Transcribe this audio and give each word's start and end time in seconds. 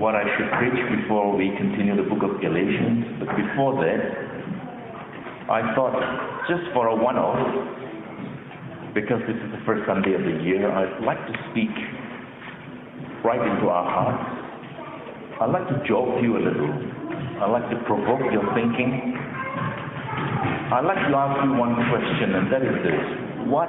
what 0.00 0.16
I 0.16 0.24
should 0.24 0.48
preach 0.56 0.80
before 0.96 1.36
we 1.36 1.52
continue 1.60 1.94
the 1.94 2.08
book 2.08 2.24
of 2.24 2.40
Galatians. 2.40 3.20
But 3.20 3.36
before 3.36 3.76
that, 3.84 4.00
I 5.52 5.60
thought 5.76 5.92
just 6.48 6.64
for 6.72 6.88
a 6.88 6.96
one 6.96 7.20
off, 7.20 7.36
because 8.96 9.20
this 9.28 9.36
is 9.36 9.50
the 9.52 9.60
first 9.68 9.84
Sunday 9.84 10.16
of 10.16 10.24
the 10.24 10.40
year, 10.40 10.72
I'd 10.72 11.04
like 11.04 11.20
to 11.28 11.34
speak 11.52 11.68
right 13.28 13.44
into 13.44 13.68
our 13.68 13.84
hearts. 13.84 14.24
I'd 15.44 15.52
like 15.52 15.68
to 15.68 15.76
joke 15.84 16.16
you 16.24 16.40
a 16.40 16.42
little. 16.48 16.72
I'd 17.44 17.52
like 17.52 17.68
to 17.68 17.76
provoke 17.84 18.24
your 18.32 18.48
thinking. 18.56 19.12
I'd 20.72 20.88
like 20.88 21.04
to 21.04 21.12
ask 21.12 21.44
you 21.44 21.52
one 21.60 21.76
question, 21.92 22.40
and 22.40 22.48
that 22.48 22.64
is 22.64 22.76
this. 22.88 23.04
What, 23.52 23.68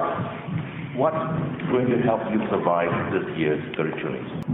what's 0.96 1.28
going 1.68 1.92
to 1.92 2.00
help 2.08 2.24
you 2.32 2.40
survive 2.48 2.88
this 3.12 3.28
year 3.36 3.60
spiritually? 3.76 4.51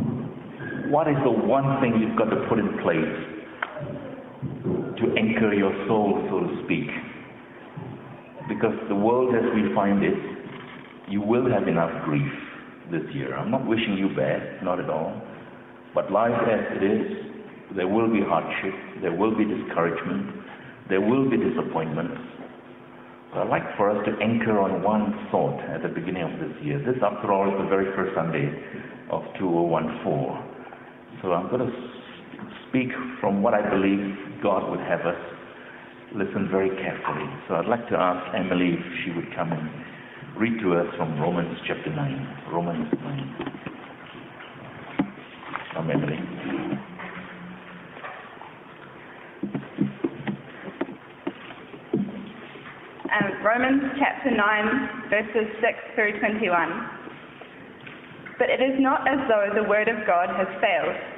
What 0.89 1.07
is 1.07 1.17
the 1.23 1.31
one 1.31 1.83
thing 1.83 2.01
you've 2.01 2.17
got 2.17 2.33
to 2.33 2.49
put 2.49 2.59
in 2.59 2.81
place 2.81 3.13
to 4.97 5.05
anchor 5.21 5.53
your 5.53 5.69
soul, 5.87 6.17
so 6.33 6.41
to 6.41 6.65
speak? 6.65 6.89
Because 8.49 8.73
the 8.89 8.95
world 8.95 9.35
as 9.37 9.45
we 9.55 9.69
find 9.75 10.03
it, 10.03 10.17
you 11.11 11.21
will 11.21 11.45
have 11.53 11.69
enough 11.69 11.93
grief 12.07 12.33
this 12.91 13.03
year. 13.13 13.37
I'm 13.37 13.51
not 13.51 13.67
wishing 13.67 13.99
you 13.99 14.17
bad, 14.17 14.65
not 14.65 14.81
at 14.81 14.89
all. 14.89 15.13
But 15.95 16.11
life 16.11 16.33
as 16.49 16.81
it 16.81 16.83
is, 16.83 17.77
there 17.77 17.87
will 17.87 18.09
be 18.11 18.21
hardship, 18.25 18.73
there 19.03 19.13
will 19.13 19.37
be 19.37 19.45
discouragement, 19.45 20.41
there 20.89 21.03
will 21.03 21.29
be 21.29 21.37
disappointments. 21.37 22.17
So 23.35 23.41
I'd 23.41 23.51
like 23.51 23.77
for 23.77 23.91
us 23.91 24.01
to 24.07 24.13
anchor 24.25 24.59
on 24.59 24.83
one 24.83 25.29
thought 25.31 25.61
at 25.69 25.83
the 25.83 25.89
beginning 25.89 26.23
of 26.23 26.33
this 26.41 26.57
year. 26.65 26.79
This, 26.79 26.97
after 27.05 27.31
all, 27.31 27.45
is 27.53 27.61
the 27.61 27.69
very 27.69 27.93
first 27.95 28.17
Sunday 28.17 28.49
of 29.11 29.21
2014. 29.39 30.48
So 31.23 31.33
I'm 31.33 31.49
going 31.51 31.67
to 31.67 31.73
speak 32.69 32.89
from 33.21 33.43
what 33.43 33.55
I 33.55 33.69
believe 33.69 34.15
God 34.43 34.71
would 34.71 34.81
have 34.81 35.01
us 35.01 35.19
listen 36.15 36.49
very 36.51 36.71
carefully. 36.71 37.27
So 37.49 37.55
I'd 37.55 37.67
like 37.67 37.89
to 37.89 37.97
ask 37.97 38.35
Emily 38.35 38.75
if 38.75 39.05
she 39.05 39.11
would 39.13 39.35
come 39.35 39.53
and 39.53 39.69
read 40.39 40.61
to 40.63 40.75
us 40.75 40.87
from 40.97 41.21
Romans 41.21 41.59
chapter 41.67 41.91
9. 41.91 42.45
Romans 42.53 42.89
9. 43.03 43.35
Come, 45.75 45.91
Emily. 45.91 46.19
Um, 53.11 53.45
Romans 53.45 53.83
chapter 53.99 54.31
9, 54.31 55.11
verses 55.11 55.53
6 55.61 55.79
through 55.95 56.21
21. 56.21 56.91
But 58.39 58.51
it 58.51 58.63
is 58.63 58.79
not 58.79 59.09
as 59.09 59.19
though 59.29 59.51
the 59.61 59.69
word 59.69 59.89
of 59.89 60.07
God 60.07 60.29
has 60.31 60.47
failed. 60.61 61.18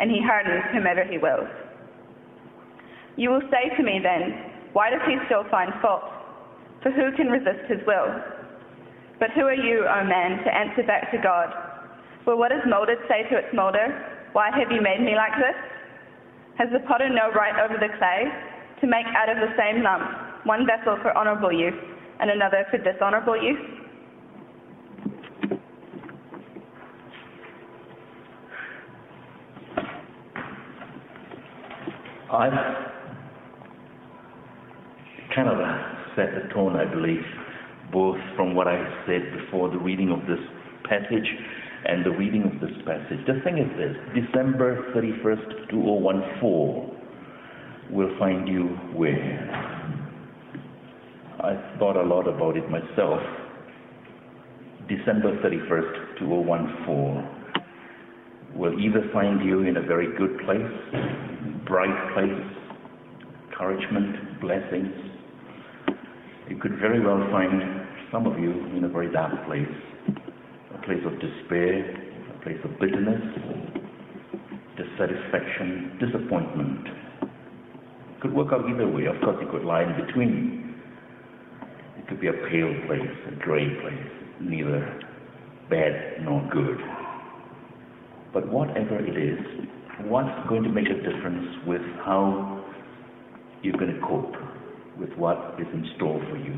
and 0.00 0.10
he 0.10 0.20
hardens 0.24 0.64
whomever 0.72 1.04
he 1.04 1.18
wills. 1.18 1.48
You 3.16 3.30
will 3.30 3.44
say 3.52 3.68
to 3.76 3.82
me 3.82 4.00
then, 4.02 4.72
Why 4.72 4.88
does 4.88 5.04
he 5.06 5.20
still 5.26 5.44
find 5.50 5.70
fault? 5.82 6.08
For 6.82 6.90
who 6.90 7.12
can 7.16 7.28
resist 7.28 7.68
his 7.68 7.84
will? 7.86 8.08
But 9.20 9.36
who 9.36 9.44
are 9.44 9.54
you, 9.54 9.84
O 9.84 10.04
man, 10.04 10.40
to 10.42 10.48
answer 10.48 10.82
back 10.82 11.12
to 11.12 11.18
God? 11.20 11.52
Will 12.26 12.38
what 12.38 12.52
is 12.52 12.64
molded 12.64 12.96
say 13.08 13.28
to 13.28 13.36
its 13.36 13.52
molder, 13.52 13.92
Why 14.32 14.48
have 14.48 14.72
you 14.72 14.80
made 14.80 15.04
me 15.04 15.14
like 15.14 15.36
this? 15.36 15.56
Has 16.56 16.68
the 16.72 16.80
potter 16.88 17.08
no 17.08 17.30
right 17.36 17.56
over 17.60 17.76
the 17.76 17.92
clay 18.00 18.24
to 18.80 18.86
make 18.86 19.06
out 19.12 19.28
of 19.28 19.36
the 19.36 19.52
same 19.56 19.82
lump 19.82 20.08
one 20.44 20.64
vessel 20.64 20.96
for 21.02 21.12
honorable 21.16 21.52
use 21.52 21.76
and 22.20 22.30
another 22.30 22.64
for 22.70 22.78
dishonorable 22.78 23.36
use? 23.36 23.79
I've 32.32 32.52
kind 35.34 35.48
of 35.48 35.58
set 36.14 36.28
the 36.34 36.48
tone, 36.54 36.76
I 36.76 36.84
believe, 36.84 37.24
both 37.92 38.18
from 38.36 38.54
what 38.54 38.68
I 38.68 38.78
said 39.04 39.22
before 39.36 39.68
the 39.68 39.78
reading 39.78 40.12
of 40.12 40.20
this 40.28 40.38
passage 40.84 41.26
and 41.86 42.06
the 42.06 42.10
reading 42.10 42.44
of 42.44 42.60
this 42.60 42.70
passage. 42.86 43.18
The 43.26 43.40
thing 43.42 43.58
is 43.58 43.66
this 43.76 43.96
December 44.14 44.92
31st, 44.94 45.70
2014 45.70 46.96
will 47.90 48.16
find 48.20 48.46
you 48.46 48.78
where? 48.94 49.50
I 51.40 51.78
thought 51.80 51.96
a 51.96 52.02
lot 52.02 52.28
about 52.28 52.56
it 52.56 52.70
myself. 52.70 53.20
December 54.88 55.36
31st, 55.42 56.18
2014 56.20 57.39
will 58.54 58.78
either 58.78 59.08
find 59.12 59.44
you 59.44 59.62
in 59.62 59.76
a 59.76 59.82
very 59.82 60.08
good 60.16 60.38
place, 60.44 60.72
bright 61.66 62.14
place, 62.14 62.46
encouragement, 63.48 64.40
blessings. 64.40 64.94
It 66.48 66.60
could 66.60 66.78
very 66.80 67.00
well 67.00 67.26
find 67.30 67.62
some 68.10 68.26
of 68.26 68.38
you 68.38 68.52
in 68.76 68.84
a 68.84 68.88
very 68.88 69.12
dark 69.12 69.32
place, 69.46 69.68
a 70.74 70.78
place 70.84 71.02
of 71.06 71.12
despair, 71.20 71.94
a 72.36 72.42
place 72.42 72.58
of 72.64 72.70
bitterness, 72.80 73.22
dissatisfaction, 74.76 75.98
disappointment. 76.00 76.86
It 77.22 78.20
could 78.22 78.32
work 78.34 78.52
out 78.52 78.68
either 78.68 78.88
way. 78.88 79.06
Of 79.06 79.20
course, 79.22 79.36
it 79.40 79.50
could 79.50 79.64
lie 79.64 79.82
in 79.82 80.06
between 80.06 80.74
It 81.98 82.08
could 82.08 82.20
be 82.20 82.28
a 82.28 82.32
pale 82.32 82.74
place, 82.86 83.16
a 83.28 83.36
gray 83.42 83.68
place, 83.80 84.10
neither 84.40 85.00
bad 85.68 86.24
nor 86.24 86.42
good. 86.52 86.78
But 88.32 88.48
whatever 88.48 88.98
it 88.98 89.16
is, 89.16 89.38
what's 90.06 90.48
going 90.48 90.62
to 90.62 90.68
make 90.70 90.86
a 90.86 90.94
difference 90.94 91.46
with 91.66 91.82
how 92.04 92.64
you're 93.62 93.76
going 93.76 93.94
to 93.94 94.00
cope 94.06 94.34
with 94.98 95.10
what 95.14 95.56
is 95.58 95.66
in 95.72 95.84
store 95.96 96.20
for 96.30 96.36
you? 96.36 96.54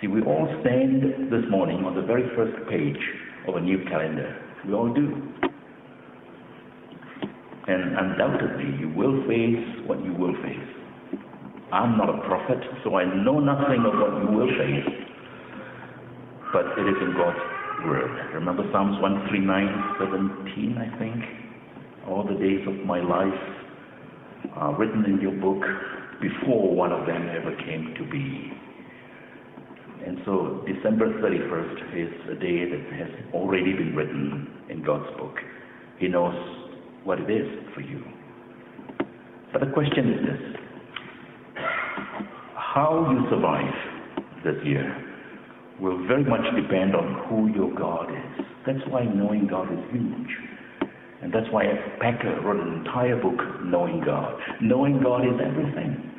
See, 0.00 0.06
we 0.06 0.22
all 0.22 0.46
stand 0.60 1.32
this 1.32 1.44
morning 1.50 1.84
on 1.84 1.94
the 1.94 2.02
very 2.02 2.24
first 2.36 2.54
page 2.68 3.00
of 3.48 3.56
a 3.56 3.60
new 3.60 3.82
calendar. 3.88 4.40
We 4.66 4.74
all 4.74 4.92
do. 4.92 5.22
And 7.66 7.96
undoubtedly, 7.96 8.78
you 8.78 8.90
will 8.94 9.26
face 9.26 9.88
what 9.88 10.04
you 10.04 10.12
will 10.12 10.34
face. 10.42 10.74
I'm 11.72 11.96
not 11.96 12.08
a 12.08 12.20
prophet, 12.28 12.58
so 12.84 12.96
I 12.96 13.04
know 13.24 13.40
nothing 13.40 13.82
of 13.86 13.94
what 13.98 14.22
you 14.22 14.36
will 14.36 14.48
face. 14.58 15.08
But 16.52 16.66
it 16.78 16.86
is 16.86 16.96
in 17.00 17.14
God's. 17.16 17.63
Remember 18.34 18.64
Psalms 18.72 19.00
139, 19.00 19.96
17, 19.98 20.78
I 20.78 20.98
think? 20.98 21.24
All 22.08 22.24
the 22.24 22.34
days 22.34 22.66
of 22.66 22.84
my 22.86 23.00
life 23.00 23.40
are 24.54 24.76
written 24.78 25.04
in 25.06 25.20
your 25.20 25.32
book 25.32 25.62
before 26.20 26.74
one 26.74 26.92
of 26.92 27.06
them 27.06 27.28
ever 27.28 27.54
came 27.64 27.94
to 27.96 28.04
be. 28.10 28.52
And 30.06 30.18
so 30.24 30.64
December 30.66 31.08
31st 31.20 31.96
is 31.96 32.12
a 32.30 32.34
day 32.34 32.68
that 32.68 32.92
has 32.98 33.10
already 33.32 33.72
been 33.72 33.94
written 33.96 34.48
in 34.68 34.82
God's 34.84 35.10
book. 35.18 35.36
He 35.98 36.08
knows 36.08 36.34
what 37.04 37.20
it 37.20 37.30
is 37.30 37.48
for 37.74 37.80
you. 37.80 38.02
But 39.52 39.60
the 39.60 39.72
question 39.72 40.12
is 40.12 40.20
this 40.26 40.64
how 42.56 43.08
you 43.10 43.24
survive 43.30 43.72
this 44.44 44.56
year 44.66 45.03
will 45.80 46.06
very 46.06 46.24
much 46.24 46.44
depend 46.54 46.94
on 46.94 47.26
who 47.28 47.52
your 47.54 47.74
God 47.74 48.10
is. 48.10 48.46
That's 48.66 48.80
why 48.88 49.04
knowing 49.04 49.46
God 49.46 49.72
is 49.72 49.78
huge. 49.90 50.30
And 51.22 51.32
that's 51.32 51.46
why 51.50 51.64
Packer 52.00 52.40
wrote 52.42 52.60
an 52.60 52.84
entire 52.84 53.16
book, 53.20 53.38
Knowing 53.64 54.02
God. 54.04 54.38
Knowing 54.60 55.02
God 55.02 55.22
is 55.24 55.40
everything. 55.40 56.10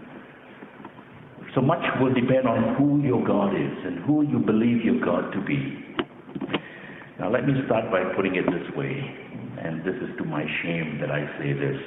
So 1.53 1.61
much 1.61 1.83
will 2.01 2.13
depend 2.13 2.47
on 2.47 2.75
who 2.75 3.01
your 3.05 3.25
God 3.25 3.53
is 3.55 3.77
and 3.85 3.99
who 4.03 4.23
you 4.23 4.39
believe 4.39 4.83
your 4.83 4.99
God 4.99 5.31
to 5.31 5.41
be. 5.45 5.79
Now, 7.19 7.31
let 7.31 7.47
me 7.47 7.53
start 7.65 7.89
by 7.91 8.03
putting 8.15 8.35
it 8.35 8.45
this 8.45 8.75
way, 8.75 8.91
and 9.63 9.79
this 9.85 9.95
is 9.95 10.09
to 10.17 10.25
my 10.25 10.43
shame 10.63 10.97
that 10.99 11.11
I 11.11 11.23
say 11.39 11.53
this. 11.53 11.79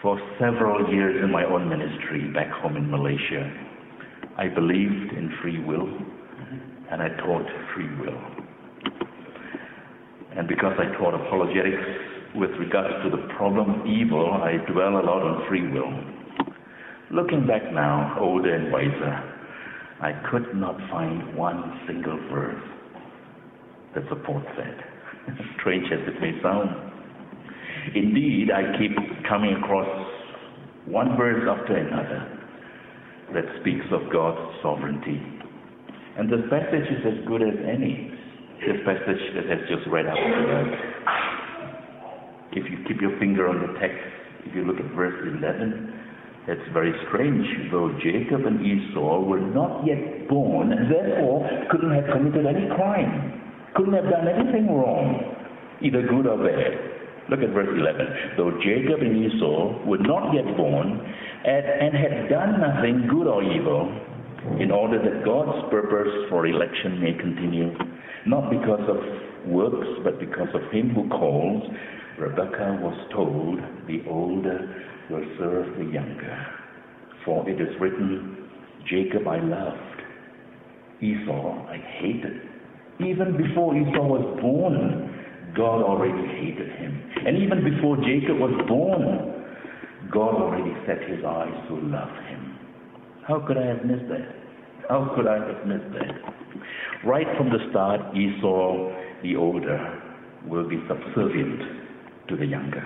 For 0.00 0.18
several 0.40 0.90
years 0.90 1.22
in 1.22 1.30
my 1.30 1.44
own 1.44 1.68
ministry 1.68 2.32
back 2.32 2.48
home 2.62 2.76
in 2.78 2.90
Malaysia, 2.90 3.52
I 4.38 4.48
believed 4.48 5.12
in 5.12 5.30
free 5.42 5.60
will 5.62 5.90
and 6.90 7.02
I 7.02 7.08
taught 7.08 7.46
free 7.74 7.88
will. 7.98 8.18
And 10.36 10.46
because 10.48 10.74
I 10.78 10.96
taught 10.98 11.14
apologetics 11.14 11.82
with 12.34 12.50
regards 12.58 12.94
to 13.04 13.10
the 13.10 13.26
problem 13.36 13.86
evil, 13.86 14.32
I 14.32 14.56
dwell 14.70 15.00
a 15.00 15.04
lot 15.04 15.22
on 15.22 15.48
free 15.48 15.68
will. 15.68 15.92
Looking 17.10 17.46
back 17.46 17.62
now, 17.72 18.16
older 18.20 18.54
and 18.54 18.72
wiser, 18.72 19.40
I 20.00 20.12
could 20.30 20.54
not 20.54 20.78
find 20.90 21.36
one 21.36 21.80
single 21.86 22.18
verse 22.30 22.62
that 23.94 24.04
supports 24.08 24.46
that. 24.56 25.34
Strange 25.60 25.86
as 25.92 25.98
it 26.06 26.20
may 26.20 26.40
sound. 26.42 26.70
Indeed, 27.94 28.50
I 28.50 28.78
keep 28.78 28.92
coming 29.28 29.54
across 29.54 29.88
one 30.86 31.16
verse 31.16 31.42
after 31.48 31.76
another 31.76 32.38
that 33.34 33.44
speaks 33.60 33.84
of 33.92 34.12
God's 34.12 34.56
sovereignty. 34.62 35.20
And 36.18 36.30
this 36.30 36.42
passage 36.50 36.88
is 36.90 37.02
as 37.06 37.26
good 37.26 37.42
as 37.42 37.54
any. 37.66 38.10
the 38.66 38.74
passage 38.84 39.22
that 39.34 39.46
has 39.46 39.60
just 39.68 39.86
read 39.88 40.06
out 40.06 40.16
to 40.16 40.42
us. 40.58 40.90
If 42.52 42.70
you 42.70 42.82
keep 42.88 43.00
your 43.00 43.16
finger 43.18 43.48
on 43.48 43.62
the 43.62 43.78
text, 43.78 44.02
if 44.44 44.54
you 44.54 44.64
look 44.64 44.80
at 44.80 44.90
verse 44.96 45.14
11, 45.22 46.00
it's 46.48 46.72
very 46.72 46.92
strange. 47.08 47.46
Though 47.70 47.94
Jacob 48.02 48.44
and 48.46 48.58
Esau 48.58 49.22
were 49.22 49.40
not 49.40 49.86
yet 49.86 50.28
born, 50.28 50.72
and 50.72 50.90
therefore 50.90 51.48
couldn't 51.70 51.94
have 51.94 52.10
committed 52.12 52.46
any 52.46 52.66
crime, 52.74 53.40
couldn't 53.76 53.94
have 53.94 54.10
done 54.10 54.26
anything 54.26 54.66
wrong, 54.66 55.36
either 55.80 56.02
good 56.02 56.26
or 56.26 56.38
bad. 56.42 56.90
Look 57.30 57.40
at 57.46 57.54
verse 57.54 57.70
11. 57.70 58.34
Though 58.36 58.50
Jacob 58.58 59.00
and 59.00 59.14
Esau 59.14 59.86
were 59.86 60.02
not 60.02 60.34
yet 60.34 60.56
born, 60.56 60.98
and, 61.46 61.64
and 61.64 61.94
had 61.94 62.28
done 62.28 62.58
nothing 62.58 63.06
good 63.06 63.28
or 63.30 63.44
evil, 63.44 63.86
in 64.58 64.70
order 64.70 64.98
that 64.98 65.24
God's 65.24 65.70
purpose 65.70 66.28
for 66.30 66.46
election 66.46 67.00
may 67.00 67.12
continue, 67.12 67.72
not 68.26 68.50
because 68.50 68.80
of 68.88 69.50
works, 69.50 69.88
but 70.04 70.18
because 70.18 70.48
of 70.54 70.62
him 70.72 70.90
who 70.90 71.08
calls, 71.08 71.62
Rebekah 72.18 72.78
was 72.82 72.96
told, 73.12 73.58
the 73.86 74.08
older 74.08 74.84
will 75.10 75.24
serve 75.38 75.76
the 75.78 75.84
younger. 75.84 76.46
For 77.24 77.48
it 77.48 77.60
is 77.60 77.68
written, 77.80 78.48
Jacob 78.88 79.26
I 79.26 79.40
loved, 79.40 80.00
Esau 81.02 81.66
I 81.66 81.76
hated. 82.00 82.40
Even 83.00 83.36
before 83.36 83.76
Esau 83.76 84.04
was 84.04 84.38
born, 84.40 85.10
God 85.56 85.82
already 85.82 86.26
hated 86.36 86.70
him. 86.76 87.02
And 87.26 87.36
even 87.38 87.64
before 87.64 87.96
Jacob 87.96 88.38
was 88.38 88.52
born, 88.68 90.10
God 90.12 90.34
already 90.34 90.74
set 90.86 91.00
his 91.08 91.24
eyes 91.24 91.68
to 91.68 91.74
love 91.76 92.12
him. 92.28 92.59
How 93.30 93.38
could 93.46 93.58
I 93.58 93.66
have 93.66 93.84
missed 93.84 94.08
that? 94.08 94.26
How 94.88 95.12
could 95.14 95.28
I 95.28 95.38
have 95.38 95.64
missed 95.64 95.92
that? 95.94 97.06
Right 97.06 97.28
from 97.38 97.48
the 97.48 97.58
start, 97.70 98.00
Esau, 98.12 98.90
the 99.22 99.36
older, 99.36 100.02
will 100.48 100.68
be 100.68 100.82
subservient 100.88 101.60
to 102.26 102.36
the 102.36 102.44
younger. 102.44 102.82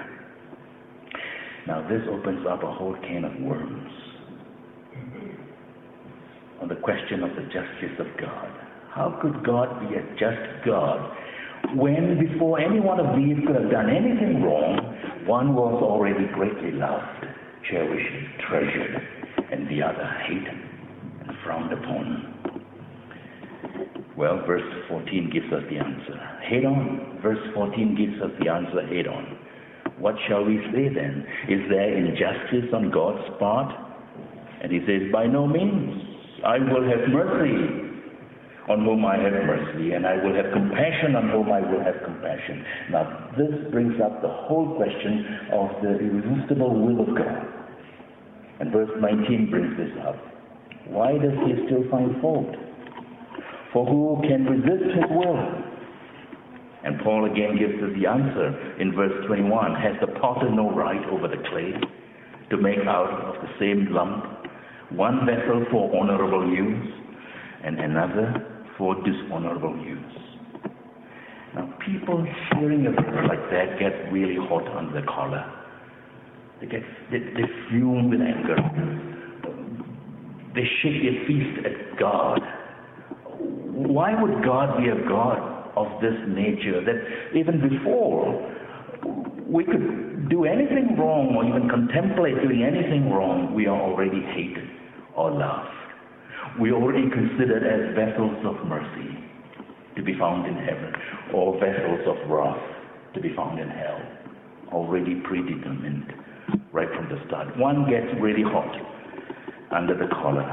Now, 1.66 1.88
this 1.88 2.02
opens 2.10 2.46
up 2.46 2.62
a 2.62 2.70
whole 2.70 2.94
can 3.08 3.24
of 3.24 3.32
worms 3.40 3.90
on 6.60 6.68
the 6.68 6.76
question 6.76 7.22
of 7.22 7.30
the 7.36 7.44
justice 7.44 7.96
of 7.98 8.06
God. 8.20 8.50
How 8.90 9.18
could 9.22 9.42
God 9.46 9.80
be 9.88 9.94
a 9.96 10.02
just 10.20 10.66
God 10.66 11.10
when, 11.74 12.20
before 12.20 12.60
any 12.60 12.80
one 12.80 13.00
of 13.00 13.16
these 13.16 13.36
could 13.46 13.56
have 13.56 13.70
done 13.70 13.88
anything 13.88 14.42
wrong, 14.42 15.24
one 15.24 15.54
was 15.54 15.82
already 15.82 16.26
greatly 16.34 16.72
loved, 16.72 17.24
cherished, 17.70 18.40
treasured, 18.46 19.23
and 19.52 19.68
the 19.68 19.82
other 19.82 20.06
hated 20.26 20.48
and 21.28 21.36
frowned 21.44 21.72
upon? 21.72 22.34
Well, 24.16 24.44
verse 24.46 24.62
14 24.88 25.30
gives 25.32 25.52
us 25.52 25.62
the 25.68 25.78
answer. 25.78 26.16
Head 26.48 26.64
on. 26.64 27.18
Verse 27.22 27.38
14 27.54 27.96
gives 27.96 28.22
us 28.22 28.30
the 28.42 28.50
answer 28.50 28.86
head 28.86 29.08
on. 29.08 29.38
What 29.98 30.14
shall 30.28 30.44
we 30.44 30.58
say 30.72 30.88
then? 30.92 31.26
Is 31.48 31.60
there 31.68 31.96
injustice 31.96 32.70
on 32.72 32.90
God's 32.90 33.26
part? 33.38 33.74
And 34.62 34.70
he 34.72 34.80
says, 34.86 35.10
By 35.12 35.26
no 35.26 35.46
means. 35.46 36.02
I 36.44 36.58
will 36.58 36.84
have 36.84 37.08
mercy 37.08 37.84
on 38.68 38.84
whom 38.84 39.04
I 39.04 39.16
have 39.16 39.32
mercy, 39.32 39.92
and 39.92 40.06
I 40.06 40.16
will 40.16 40.34
have 40.34 40.52
compassion 40.52 41.16
on 41.16 41.28
whom 41.30 41.52
I 41.52 41.60
will 41.60 41.80
have 41.84 41.96
compassion. 42.04 42.64
Now, 42.90 43.30
this 43.36 43.52
brings 43.70 44.00
up 44.00 44.22
the 44.22 44.28
whole 44.28 44.76
question 44.76 45.24
of 45.52 45.68
the 45.82 45.98
irresistible 46.00 46.72
will 46.80 47.00
of 47.08 47.16
God. 47.16 47.53
And 48.60 48.72
verse 48.72 48.90
19 49.00 49.50
brings 49.50 49.76
this 49.76 49.90
up. 50.06 50.16
Why 50.86 51.12
does 51.12 51.32
he 51.46 51.66
still 51.66 51.88
find 51.90 52.20
fault? 52.20 52.54
For 53.72 53.84
who 53.86 54.22
can 54.28 54.44
resist 54.46 54.94
his 54.94 55.10
will? 55.10 55.64
And 56.84 57.00
Paul 57.02 57.24
again 57.24 57.56
gives 57.58 57.74
us 57.82 57.90
the 57.98 58.06
answer 58.06 58.78
in 58.80 58.94
verse 58.94 59.26
21. 59.26 59.74
Has 59.74 59.96
the 60.00 60.18
potter 60.20 60.50
no 60.50 60.70
right 60.70 61.02
over 61.10 61.28
the 61.28 61.42
clay 61.50 61.72
to 62.50 62.56
make 62.58 62.78
out 62.86 63.10
of 63.10 63.42
the 63.42 63.48
same 63.58 63.88
lump 63.90 64.24
one 64.90 65.26
vessel 65.26 65.64
for 65.72 65.90
honorable 65.98 66.46
use 66.52 66.92
and 67.64 67.80
another 67.80 68.68
for 68.76 68.94
dishonorable 69.02 69.76
use? 69.82 70.24
Now, 71.54 71.72
people 71.86 72.26
hearing 72.58 72.86
a 72.86 72.90
verse 72.90 73.28
like 73.28 73.50
that 73.50 73.78
get 73.80 74.12
really 74.12 74.36
hot 74.36 74.68
on 74.68 74.92
the 74.92 75.02
collar. 75.02 75.63
They 76.60 76.66
get 76.66 76.82
they, 77.10 77.18
they 77.18 77.48
fume 77.70 78.10
with 78.10 78.20
anger. 78.20 78.56
They 80.54 80.64
shake 80.82 81.02
their 81.02 81.26
fist 81.26 81.66
at 81.66 81.98
God. 81.98 82.40
Why 83.74 84.20
would 84.20 84.44
God 84.44 84.78
be 84.78 84.88
a 84.88 85.08
God 85.08 85.54
of 85.76 86.00
this 86.00 86.14
nature 86.28 86.84
that 86.84 87.36
even 87.36 87.60
before 87.68 88.52
we 89.48 89.64
could 89.64 90.28
do 90.30 90.44
anything 90.44 90.96
wrong 90.96 91.34
or 91.36 91.44
even 91.44 91.68
contemplate 91.68 92.40
doing 92.42 92.62
anything 92.62 93.10
wrong, 93.10 93.52
we 93.54 93.66
are 93.66 93.80
already 93.80 94.20
hated 94.34 94.68
or 95.16 95.30
loved. 95.30 95.68
We 96.60 96.70
are 96.70 96.74
already 96.74 97.10
considered 97.10 97.64
as 97.66 97.94
vessels 97.96 98.38
of 98.46 98.64
mercy 98.66 99.18
to 99.96 100.02
be 100.02 100.16
found 100.18 100.46
in 100.46 100.54
heaven 100.54 100.92
or 101.34 101.58
vessels 101.58 102.00
of 102.06 102.30
wrath 102.30 102.62
to 103.14 103.20
be 103.20 103.34
found 103.34 103.58
in 103.58 103.68
hell. 103.68 104.00
Already 104.72 105.16
predetermined 105.26 106.12
right 106.74 106.88
from 106.94 107.08
the 107.08 107.16
start. 107.26 107.56
One 107.56 107.88
gets 107.88 108.10
really 108.20 108.42
hot 108.42 108.68
under 109.70 109.94
the 109.96 110.10
collar 110.20 110.44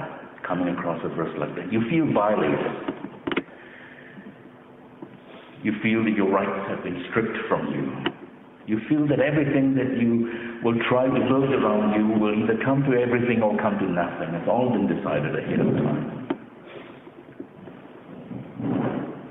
coming 0.48 0.70
across 0.70 1.02
a 1.04 1.10
verse 1.10 1.36
like 1.38 1.56
that. 1.58 1.74
You 1.74 1.82
feel 1.90 2.06
violated 2.14 3.02
you 5.64 5.74
feel 5.84 6.04
that 6.04 6.14
your 6.18 6.30
rights 6.30 6.68
have 6.70 6.84
been 6.84 7.06
stripped 7.10 7.38
from 7.48 7.70
you. 7.70 7.86
You 8.66 8.80
feel 8.90 9.08
that 9.08 9.20
everything 9.20 9.76
that 9.76 9.94
you 10.00 10.60
will 10.64 10.78
try 10.90 11.06
to 11.06 11.20
build 11.30 11.54
around 11.54 11.94
you 12.00 12.20
will 12.20 12.34
either 12.34 12.58
come 12.66 12.84
to 12.90 12.98
everything 12.98 13.42
or 13.44 13.58
come 13.62 13.78
to 13.78 13.86
nothing. 13.86 14.34
It's 14.34 14.50
all 14.50 14.70
been 14.70 14.88
decided 14.90 15.38
ahead 15.38 15.60
of 15.60 15.70
time. 15.78 16.18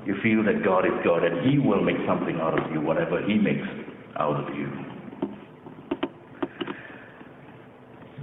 You 0.05 0.15
feel 0.23 0.43
that 0.43 0.63
God 0.63 0.85
is 0.85 0.91
God 1.03 1.23
and 1.23 1.49
He 1.49 1.59
will 1.59 1.81
make 1.83 1.97
something 2.07 2.39
out 2.39 2.57
of 2.59 2.71
you, 2.71 2.79
whatever 2.81 3.21
He 3.27 3.35
makes 3.35 3.67
out 4.19 4.35
of 4.35 4.55
you. 4.55 4.90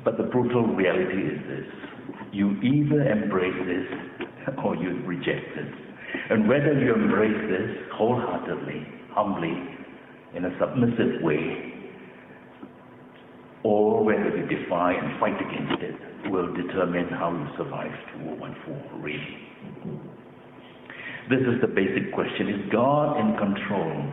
But 0.04 0.16
the 0.16 0.24
brutal 0.24 0.66
reality 0.66 1.22
is 1.26 1.40
this 1.48 1.88
you 2.32 2.60
either 2.62 3.02
embrace 3.10 3.54
this 3.66 4.28
or 4.64 4.76
you 4.76 5.00
reject 5.06 5.56
it. 5.56 5.72
And 6.30 6.48
whether 6.48 6.72
you 6.78 6.94
embrace 6.94 7.50
this 7.50 7.76
wholeheartedly, 7.94 8.86
humbly, 9.10 9.54
in 10.34 10.44
a 10.44 10.50
submissive 10.60 11.22
way, 11.22 11.74
or 13.64 14.04
whether 14.04 14.36
you 14.36 14.46
defy 14.46 14.92
and 14.92 15.18
fight 15.20 15.36
against 15.40 15.82
it 15.82 16.30
will 16.30 16.54
determine 16.54 17.08
how 17.08 17.30
you 17.32 17.46
survive 17.56 17.90
2014, 18.24 19.02
really. 19.02 19.48
This 21.28 21.40
is 21.40 21.60
the 21.60 21.66
basic 21.68 22.12
question. 22.14 22.48
Is 22.48 22.72
God 22.72 23.18
in 23.20 23.36
control? 23.36 24.12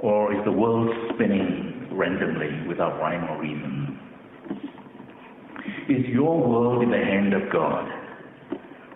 Or 0.00 0.32
is 0.32 0.38
the 0.44 0.52
world 0.52 0.90
spinning 1.14 1.88
randomly 1.92 2.66
without 2.68 2.98
rhyme 3.00 3.24
or 3.30 3.40
reason? 3.40 3.81
Is 5.88 6.06
your 6.06 6.38
world 6.38 6.82
in 6.84 6.90
the 6.92 6.96
hand 6.96 7.34
of 7.34 7.50
God? 7.52 7.90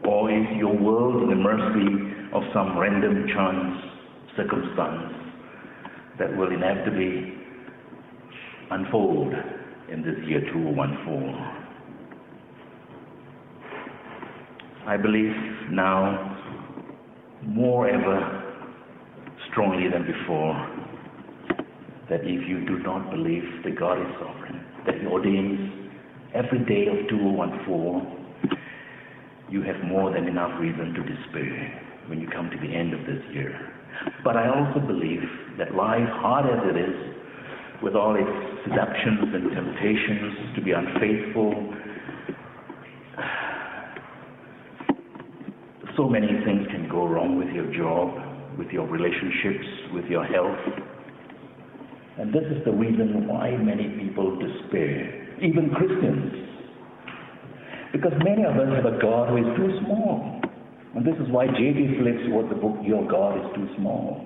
Or 0.06 0.30
is 0.30 0.46
your 0.56 0.72
world 0.76 1.20
in 1.24 1.30
the 1.30 1.34
mercy 1.34 2.14
of 2.32 2.44
some 2.54 2.78
random 2.78 3.26
chance 3.34 3.76
circumstance 4.36 5.12
that 6.20 6.36
will 6.36 6.52
inevitably 6.52 7.34
unfold 8.70 9.32
in 9.90 10.02
this 10.02 10.14
year 10.28 10.42
2014? 10.52 11.66
I 14.86 14.96
believe 14.96 15.34
now 15.72 16.36
more 17.42 17.88
ever 17.88 18.44
strongly 19.50 19.88
than 19.90 20.06
before 20.06 20.54
that 22.08 22.20
if 22.22 22.48
you 22.48 22.64
do 22.64 22.78
not 22.78 23.10
believe 23.10 23.42
that 23.64 23.76
God 23.76 23.98
is 24.00 24.06
sovereign, 24.20 24.64
that 24.86 24.94
He 25.00 25.06
ordains 25.08 25.75
every 26.34 26.60
day 26.64 26.86
of 26.88 27.08
2014, 27.08 28.26
you 29.50 29.62
have 29.62 29.76
more 29.84 30.12
than 30.12 30.26
enough 30.26 30.60
reason 30.60 30.94
to 30.94 31.02
despair 31.02 31.82
when 32.08 32.20
you 32.20 32.28
come 32.28 32.50
to 32.50 32.56
the 32.56 32.74
end 32.74 32.94
of 32.94 33.00
this 33.06 33.22
year. 33.32 33.72
But 34.24 34.36
I 34.36 34.48
also 34.48 34.80
believe 34.86 35.22
that 35.58 35.74
life, 35.74 36.08
hard 36.20 36.46
as 36.46 36.74
it 36.74 36.76
is, 36.76 37.16
with 37.82 37.94
all 37.94 38.16
its 38.16 38.64
seductions 38.64 39.34
and 39.34 39.50
temptations 39.52 40.54
to 40.56 40.62
be 40.62 40.72
unfaithful, 40.72 41.74
so 45.96 46.08
many 46.08 46.28
things 46.44 46.66
can 46.70 46.88
go 46.90 47.06
wrong 47.06 47.38
with 47.38 47.48
your 47.54 47.72
job, 47.72 48.58
with 48.58 48.68
your 48.68 48.86
relationships, 48.86 49.66
with 49.94 50.04
your 50.06 50.24
health. 50.24 50.58
And 52.18 52.32
this 52.32 52.44
is 52.50 52.64
the 52.64 52.72
reason 52.72 53.28
why 53.28 53.56
many 53.56 53.88
people 54.00 54.38
despair, 54.38 55.25
even 55.42 55.70
Christians. 55.74 56.32
Because 57.92 58.12
many 58.24 58.44
of 58.44 58.56
us 58.56 58.68
have 58.76 58.86
a 58.86 58.98
God 59.00 59.30
who 59.30 59.38
is 59.38 59.48
too 59.56 59.70
small. 59.84 60.40
And 60.94 61.04
this 61.04 61.14
is 61.20 61.28
why 61.28 61.46
J.B. 61.46 61.96
Phillips 61.98 62.24
wrote 62.32 62.48
the 62.48 62.56
book, 62.56 62.76
Your 62.82 63.04
God 63.06 63.36
is 63.36 63.46
Too 63.54 63.68
Small. 63.76 64.24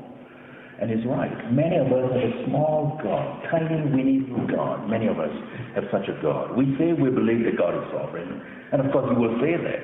And 0.80 0.88
he's 0.88 1.04
right. 1.04 1.34
Many 1.52 1.76
of 1.76 1.92
us 1.92 2.08
have 2.14 2.24
a 2.24 2.32
small 2.46 2.98
God, 3.02 3.42
tiny, 3.50 3.90
weeny 3.90 4.24
little 4.24 4.46
God. 4.46 4.88
Many 4.88 5.08
of 5.08 5.18
us 5.20 5.28
have 5.74 5.84
such 5.92 6.08
a 6.08 6.16
God. 6.22 6.56
We 6.56 6.64
say 6.78 6.94
we 6.94 7.10
believe 7.10 7.44
that 7.44 7.58
God 7.58 7.74
is 7.74 7.84
sovereign. 7.92 8.40
And 8.72 8.80
of 8.80 8.90
course, 8.92 9.10
you 9.12 9.18
will 9.20 9.36
say 9.42 9.58
that. 9.60 9.82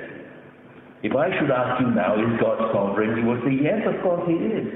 If 1.03 1.13
I 1.15 1.29
should 1.39 1.51
ask 1.51 1.81
you 1.83 1.91
now, 1.91 2.17
is 2.17 2.41
God 2.41 2.59
sovereign? 2.73 3.19
You 3.19 3.27
will 3.29 3.43
say, 3.45 3.53
yes, 3.61 3.83
of 3.85 4.01
course 4.03 4.23
he 4.27 4.35
is. 4.35 4.67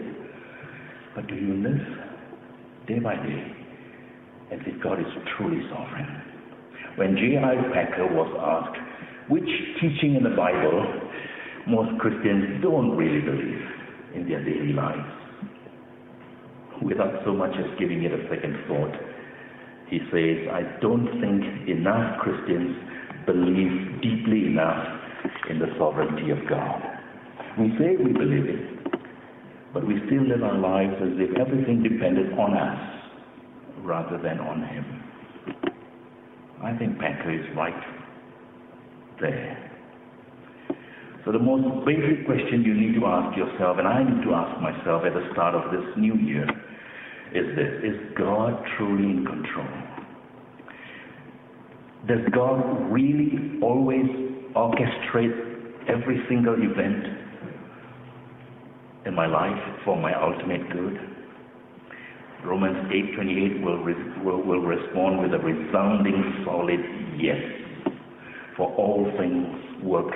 But 1.14 1.26
do 1.26 1.34
you 1.34 1.54
live 1.62 1.80
day 2.86 2.98
by 2.98 3.16
day 3.16 3.42
as 4.52 4.60
if 4.66 4.82
God 4.82 5.00
is 5.00 5.06
truly 5.38 5.62
sovereign? 5.70 6.29
When 6.96 7.16
J.I. 7.16 7.54
Packer 7.72 8.06
was 8.06 8.30
asked 8.38 9.30
which 9.30 9.48
teaching 9.80 10.16
in 10.16 10.24
the 10.24 10.34
Bible 10.36 10.84
most 11.66 11.98
Christians 12.00 12.60
don't 12.62 12.96
really 12.96 13.20
believe 13.20 13.62
in 14.14 14.28
their 14.28 14.42
daily 14.44 14.72
lives, 14.72 15.06
without 16.82 17.22
so 17.24 17.32
much 17.32 17.54
as 17.56 17.78
giving 17.78 18.02
it 18.02 18.12
a 18.12 18.26
second 18.28 18.56
thought, 18.66 18.94
he 19.88 19.98
says, 20.10 20.50
I 20.50 20.62
don't 20.80 21.06
think 21.20 21.68
enough 21.68 22.18
Christians 22.20 22.74
believe 23.26 24.02
deeply 24.02 24.46
enough 24.46 24.82
in 25.48 25.58
the 25.58 25.66
sovereignty 25.78 26.30
of 26.30 26.38
God. 26.48 26.82
We 27.58 27.70
say 27.78 27.96
we 28.02 28.12
believe 28.12 28.46
it, 28.46 28.92
but 29.74 29.86
we 29.86 29.94
still 30.06 30.26
live 30.26 30.42
our 30.42 30.58
lives 30.58 30.94
as 31.02 31.12
if 31.18 31.38
everything 31.38 31.82
depended 31.82 32.32
on 32.38 32.56
us 32.56 32.80
rather 33.82 34.18
than 34.22 34.38
on 34.40 34.62
Him. 34.62 34.99
I 36.62 36.76
think 36.76 36.98
Packer 36.98 37.32
is 37.32 37.46
right 37.56 37.74
there. 39.20 39.70
So 41.24 41.32
the 41.32 41.38
most 41.38 41.84
basic 41.86 42.26
question 42.26 42.62
you 42.64 42.74
need 42.74 42.98
to 42.98 43.06
ask 43.06 43.36
yourself, 43.36 43.78
and 43.78 43.86
I 43.86 44.02
need 44.02 44.24
to 44.24 44.34
ask 44.34 44.60
myself 44.60 45.04
at 45.04 45.12
the 45.12 45.28
start 45.32 45.54
of 45.54 45.70
this 45.70 45.84
new 45.96 46.14
year, 46.16 46.46
is 47.32 47.46
this 47.56 47.84
Is 47.84 48.16
God 48.16 48.62
truly 48.76 49.04
in 49.04 49.24
control? 49.24 49.68
Does 52.08 52.26
God 52.32 52.90
really 52.90 53.60
always 53.62 54.06
orchestrate 54.56 55.88
every 55.88 56.24
single 56.28 56.54
event 56.54 57.04
in 59.06 59.14
my 59.14 59.26
life 59.26 59.62
for 59.84 59.96
my 59.96 60.12
ultimate 60.14 60.70
good? 60.72 61.09
Romans 62.44 62.90
8:28 62.90 63.62
will, 63.62 63.82
will, 64.24 64.42
will 64.42 64.60
respond 64.62 65.20
with 65.20 65.34
a 65.34 65.38
resounding 65.38 66.42
solid 66.44 66.80
yes. 67.18 67.40
For 68.56 68.68
all 68.76 69.10
things 69.18 69.82
work 69.82 70.12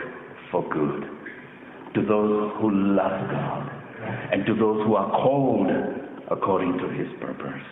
for 0.50 0.68
good 0.70 1.04
to 1.94 2.02
those 2.02 2.52
who 2.60 2.70
love 2.70 3.30
God 3.30 3.70
and 4.32 4.44
to 4.46 4.54
those 4.54 4.86
who 4.86 4.94
are 4.94 5.10
called 5.10 5.70
according 6.30 6.78
to 6.78 6.88
his 6.88 7.08
purpose. 7.20 7.62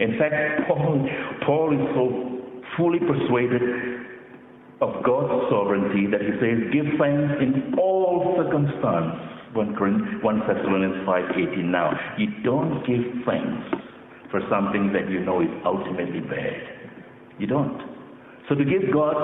In 0.00 0.18
fact, 0.18 0.68
Paul, 0.68 1.08
Paul 1.46 1.72
is 1.74 1.94
so 1.94 2.66
fully 2.76 2.98
persuaded 2.98 3.62
of 4.80 5.04
God's 5.04 5.48
sovereignty 5.50 6.06
that 6.10 6.20
he 6.20 6.32
says, 6.40 6.72
give 6.72 6.86
thanks 6.98 7.34
in 7.40 7.74
all 7.78 8.34
circumstances. 8.36 9.31
1, 9.54 10.22
1 10.22 10.40
Thessalonians 10.46 11.06
5.18 11.06 11.64
now. 11.64 11.92
You 12.18 12.28
don't 12.44 12.84
give 12.86 13.02
thanks 13.26 13.64
for 14.30 14.40
something 14.50 14.92
that 14.92 15.10
you 15.10 15.20
know 15.20 15.42
is 15.42 15.48
ultimately 15.64 16.20
bad. 16.20 16.62
You 17.38 17.46
don't. 17.46 17.80
So 18.48 18.54
to 18.54 18.64
give 18.64 18.92
God 18.92 19.14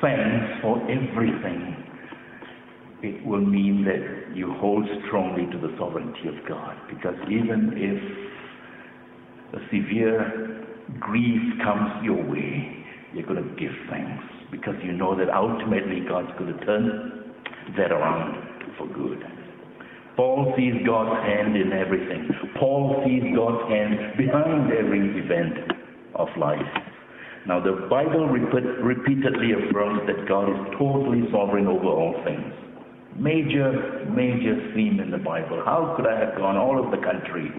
thanks 0.00 0.60
for 0.62 0.78
everything, 0.90 1.76
it 3.02 3.24
will 3.24 3.40
mean 3.44 3.84
that 3.84 4.36
you 4.36 4.52
hold 4.58 4.84
strongly 5.06 5.46
to 5.52 5.58
the 5.58 5.74
sovereignty 5.78 6.28
of 6.28 6.34
God. 6.48 6.76
Because 6.88 7.14
even 7.30 7.72
if 7.76 9.60
a 9.60 9.64
severe 9.66 10.64
grief 11.00 11.40
comes 11.62 12.04
your 12.04 12.22
way, 12.28 12.84
you're 13.14 13.26
going 13.26 13.42
to 13.42 13.54
give 13.60 13.72
thanks 13.90 14.24
because 14.50 14.74
you 14.84 14.92
know 14.92 15.16
that 15.16 15.30
ultimately 15.32 16.00
God's 16.08 16.30
going 16.38 16.56
to 16.56 16.64
turn 16.66 17.34
that 17.76 17.92
around 17.92 18.42
for 18.78 18.86
good. 18.88 19.22
Paul 20.16 20.54
sees 20.56 20.74
God's 20.86 21.22
hand 21.26 21.56
in 21.56 21.72
everything. 21.72 22.28
Paul 22.58 23.02
sees 23.04 23.22
God's 23.36 23.68
hand 23.70 24.16
behind 24.16 24.72
every 24.72 25.20
event 25.20 25.72
of 26.14 26.28
life. 26.38 26.64
Now, 27.46 27.60
the 27.60 27.86
Bible 27.88 28.26
repeat, 28.26 28.64
repeatedly 28.82 29.52
affirms 29.52 30.00
that 30.08 30.26
God 30.26 30.48
is 30.48 30.58
totally 30.78 31.22
sovereign 31.30 31.66
over 31.68 31.86
all 31.86 32.14
things. 32.24 32.52
Major, 33.14 34.08
major 34.10 34.56
theme 34.74 35.00
in 35.00 35.10
the 35.10 35.18
Bible. 35.18 35.62
How 35.64 35.94
could 35.96 36.06
I 36.06 36.18
have 36.18 36.36
gone 36.36 36.56
all 36.56 36.78
over 36.78 36.96
the 36.96 37.02
country, 37.02 37.52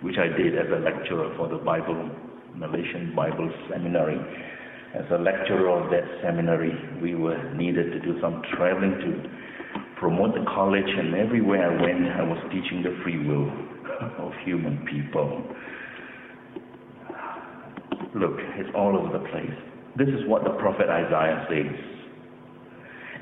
which 0.00 0.16
I 0.18 0.26
did 0.26 0.58
as 0.58 0.66
a 0.72 0.80
lecturer 0.80 1.32
for 1.36 1.46
the 1.48 1.58
Bible, 1.58 2.10
Malaysian 2.56 3.14
Bible 3.14 3.52
Seminary, 3.70 4.18
as 4.94 5.04
a 5.10 5.18
lecturer 5.18 5.70
of 5.70 5.90
that 5.90 6.04
seminary, 6.22 6.72
we 7.00 7.14
were 7.14 7.52
needed 7.54 7.92
to 7.92 8.00
do 8.00 8.20
some 8.20 8.42
traveling 8.56 8.92
to 9.00 9.30
promote 10.02 10.34
the 10.34 10.42
college, 10.50 10.90
and 10.90 11.14
everywhere 11.14 11.62
I 11.62 11.78
went, 11.78 12.02
I 12.18 12.22
was 12.26 12.42
teaching 12.50 12.82
the 12.82 12.98
free 13.06 13.22
will 13.22 13.46
of 14.26 14.32
human 14.44 14.82
people. 14.90 15.30
Look, 18.18 18.34
it's 18.58 18.68
all 18.74 18.98
over 18.98 19.14
the 19.16 19.22
place. 19.30 19.54
This 19.96 20.08
is 20.10 20.26
what 20.26 20.42
the 20.42 20.58
prophet 20.58 20.90
Isaiah 20.90 21.46
says. 21.46 21.78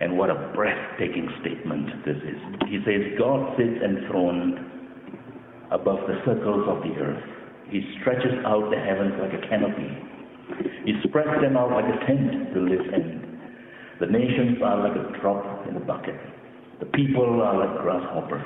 And 0.00 0.16
what 0.16 0.30
a 0.30 0.50
breathtaking 0.56 1.28
statement 1.44 2.00
this 2.08 2.16
is. 2.16 2.40
He 2.72 2.80
says, 2.88 3.12
God 3.20 3.54
sits 3.60 3.76
enthroned 3.84 4.56
above 5.70 6.00
the 6.08 6.16
circles 6.24 6.64
of 6.64 6.80
the 6.82 6.96
earth. 6.96 7.22
He 7.68 7.84
stretches 8.00 8.40
out 8.48 8.72
the 8.72 8.80
heavens 8.80 9.20
like 9.20 9.36
a 9.36 9.44
canopy 9.46 10.10
he 10.84 10.94
spreads 11.08 11.40
them 11.42 11.56
out 11.56 11.70
like 11.70 11.84
a 11.84 12.06
tent 12.06 12.54
to 12.54 12.60
live 12.60 12.86
in. 12.94 13.38
The 14.00 14.06
nations 14.06 14.58
are 14.64 14.88
like 14.88 14.96
a 14.96 15.20
drop 15.20 15.66
in 15.68 15.76
a 15.76 15.80
bucket. 15.80 16.16
The 16.80 16.86
people 16.86 17.42
are 17.42 17.58
like 17.66 17.82
grasshoppers. 17.82 18.44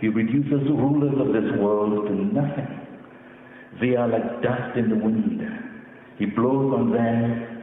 He 0.00 0.08
reduces 0.08 0.66
the 0.66 0.74
rulers 0.74 1.14
of 1.18 1.32
this 1.32 1.58
world 1.60 2.06
to 2.08 2.14
nothing. 2.14 2.80
They 3.80 3.96
are 3.96 4.08
like 4.08 4.42
dust 4.42 4.76
in 4.76 4.90
the 4.90 4.96
wind. 4.96 5.40
He 6.18 6.26
blows 6.26 6.74
on 6.74 6.90
them 6.92 7.62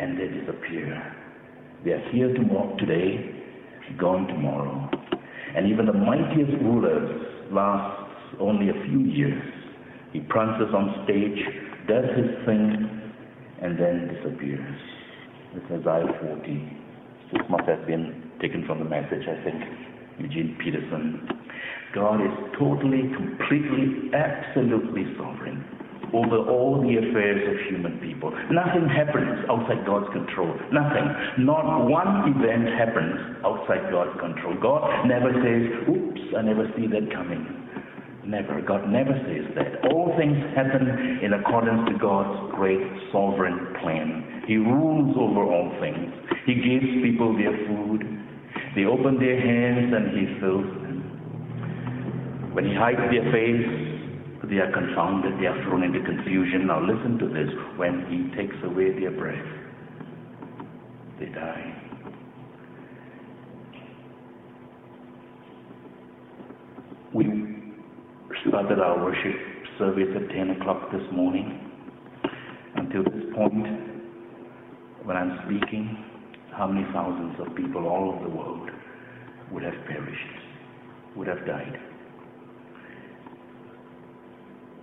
and 0.00 0.18
they 0.18 0.28
disappear. 0.28 1.14
They 1.84 1.92
are 1.92 2.10
here 2.12 2.32
tomorrow, 2.32 2.76
today, 2.78 3.42
gone 3.98 4.26
tomorrow. 4.28 4.88
And 5.56 5.68
even 5.70 5.86
the 5.86 5.92
mightiest 5.92 6.52
rulers 6.62 7.26
last 7.52 8.04
only 8.40 8.70
a 8.70 8.84
few 8.86 9.00
years. 9.00 9.42
He 10.12 10.20
prances 10.20 10.72
on 10.74 11.04
stage 11.04 11.38
does 11.86 12.04
his 12.16 12.30
thing, 12.46 12.90
and 13.60 13.78
then 13.78 14.08
disappears. 14.08 14.76
It's 15.54 15.66
Isaiah 15.70 16.06
40. 16.20 16.78
This 17.32 17.42
must 17.50 17.64
have 17.68 17.86
been 17.86 18.23
taken 18.44 18.66
from 18.66 18.78
the 18.78 18.84
message, 18.84 19.24
I 19.24 19.40
think, 19.40 19.56
Eugene 20.20 20.56
Peterson. 20.60 21.24
God 21.94 22.20
is 22.20 22.34
totally, 22.58 23.08
completely, 23.16 24.12
absolutely 24.12 25.08
sovereign 25.16 25.64
over 26.12 26.44
all 26.46 26.82
the 26.84 26.94
affairs 27.00 27.40
of 27.48 27.56
human 27.72 27.98
people. 28.04 28.30
Nothing 28.52 28.84
happens 28.86 29.48
outside 29.48 29.86
God's 29.86 30.12
control. 30.12 30.52
Nothing. 30.70 31.08
Not 31.40 31.88
one 31.88 32.36
event 32.36 32.68
happens 32.76 33.40
outside 33.42 33.90
God's 33.90 34.14
control. 34.20 34.54
God 34.60 35.08
never 35.08 35.32
says, 35.40 35.64
oops, 35.88 36.20
I 36.36 36.42
never 36.42 36.68
see 36.76 36.86
that 36.92 37.10
coming. 37.10 37.48
Never. 38.26 38.60
God 38.60 38.88
never 38.88 39.12
says 39.26 39.48
that. 39.56 39.90
All 39.90 40.14
things 40.16 40.36
happen 40.54 40.86
in 41.22 41.32
accordance 41.32 41.88
to 41.88 41.98
God's 41.98 42.54
great 42.54 42.80
sovereign 43.10 43.74
plan. 43.82 44.44
He 44.46 44.56
rules 44.56 45.16
over 45.18 45.44
all 45.44 45.72
things. 45.80 46.12
He 46.46 46.54
gives 46.54 46.88
people 47.02 47.36
their 47.36 47.52
food. 47.66 48.23
They 48.74 48.84
open 48.84 49.18
their 49.18 49.40
hands 49.40 49.92
and 49.94 50.10
He 50.16 50.40
fills 50.40 50.66
them. 50.82 52.50
When 52.54 52.66
He 52.66 52.74
hides 52.74 53.00
their 53.10 53.30
face, 53.32 53.94
they 54.50 54.56
are 54.58 54.70
confounded, 54.72 55.40
they 55.40 55.46
are 55.46 55.62
thrown 55.64 55.82
into 55.82 56.00
confusion. 56.00 56.66
Now 56.66 56.80
listen 56.80 57.18
to 57.18 57.28
this. 57.28 57.48
When 57.76 58.04
he 58.10 58.36
takes 58.36 58.56
away 58.62 58.92
their 58.98 59.10
breath, 59.10 59.44
they 61.18 61.26
die. 61.26 61.80
We 67.14 67.24
started 68.48 68.80
our 68.80 69.02
worship 69.02 69.36
service 69.78 70.08
at 70.14 70.28
10 70.34 70.50
o'clock 70.60 70.90
this 70.92 71.02
morning. 71.12 71.60
Until 72.76 73.04
this 73.04 73.24
point, 73.34 73.66
when 75.04 75.16
I'm 75.16 75.38
speaking, 75.46 75.96
how 76.56 76.66
many 76.68 76.86
thousands 76.92 77.34
of 77.40 77.54
people 77.56 77.86
all 77.86 78.14
over 78.14 78.24
the 78.28 78.34
world 78.34 78.70
would 79.50 79.62
have 79.62 79.74
perished, 79.88 80.38
would 81.16 81.26
have 81.26 81.44
died? 81.46 81.78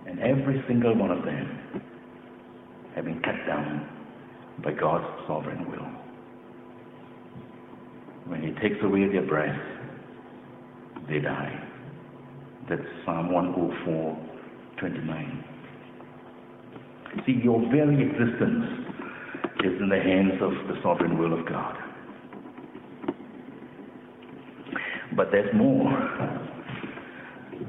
And 0.06 0.20
every 0.20 0.62
single 0.68 0.94
one 0.96 1.10
of 1.10 1.24
them 1.24 1.82
have 2.94 3.04
been 3.06 3.20
cut 3.22 3.36
down 3.46 3.88
by 4.62 4.72
God's 4.72 5.06
sovereign 5.26 5.70
will. 5.70 5.88
When 8.26 8.42
He 8.42 8.50
takes 8.60 8.82
away 8.82 9.08
their 9.08 9.26
breath, 9.26 9.58
they 11.08 11.20
die. 11.20 11.68
That's 12.68 12.82
Psalm 13.04 13.32
104, 13.32 14.28
29. 14.78 15.44
See, 17.26 17.40
your 17.42 17.60
very 17.70 18.02
existence 18.08 18.81
is 19.64 19.80
in 19.80 19.88
the 19.88 19.98
hands 20.00 20.40
of 20.40 20.52
the 20.68 20.80
sovereign 20.82 21.18
will 21.18 21.38
of 21.38 21.46
God. 21.48 21.76
But 25.16 25.28
there's 25.30 25.52
more. 25.54 25.90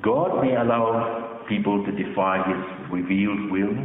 God 0.02 0.42
may 0.44 0.56
allow 0.56 1.44
people 1.50 1.86
to 1.86 1.92
defy 1.92 2.38
his 2.48 2.92
revealed 2.92 3.52
will, 3.52 3.76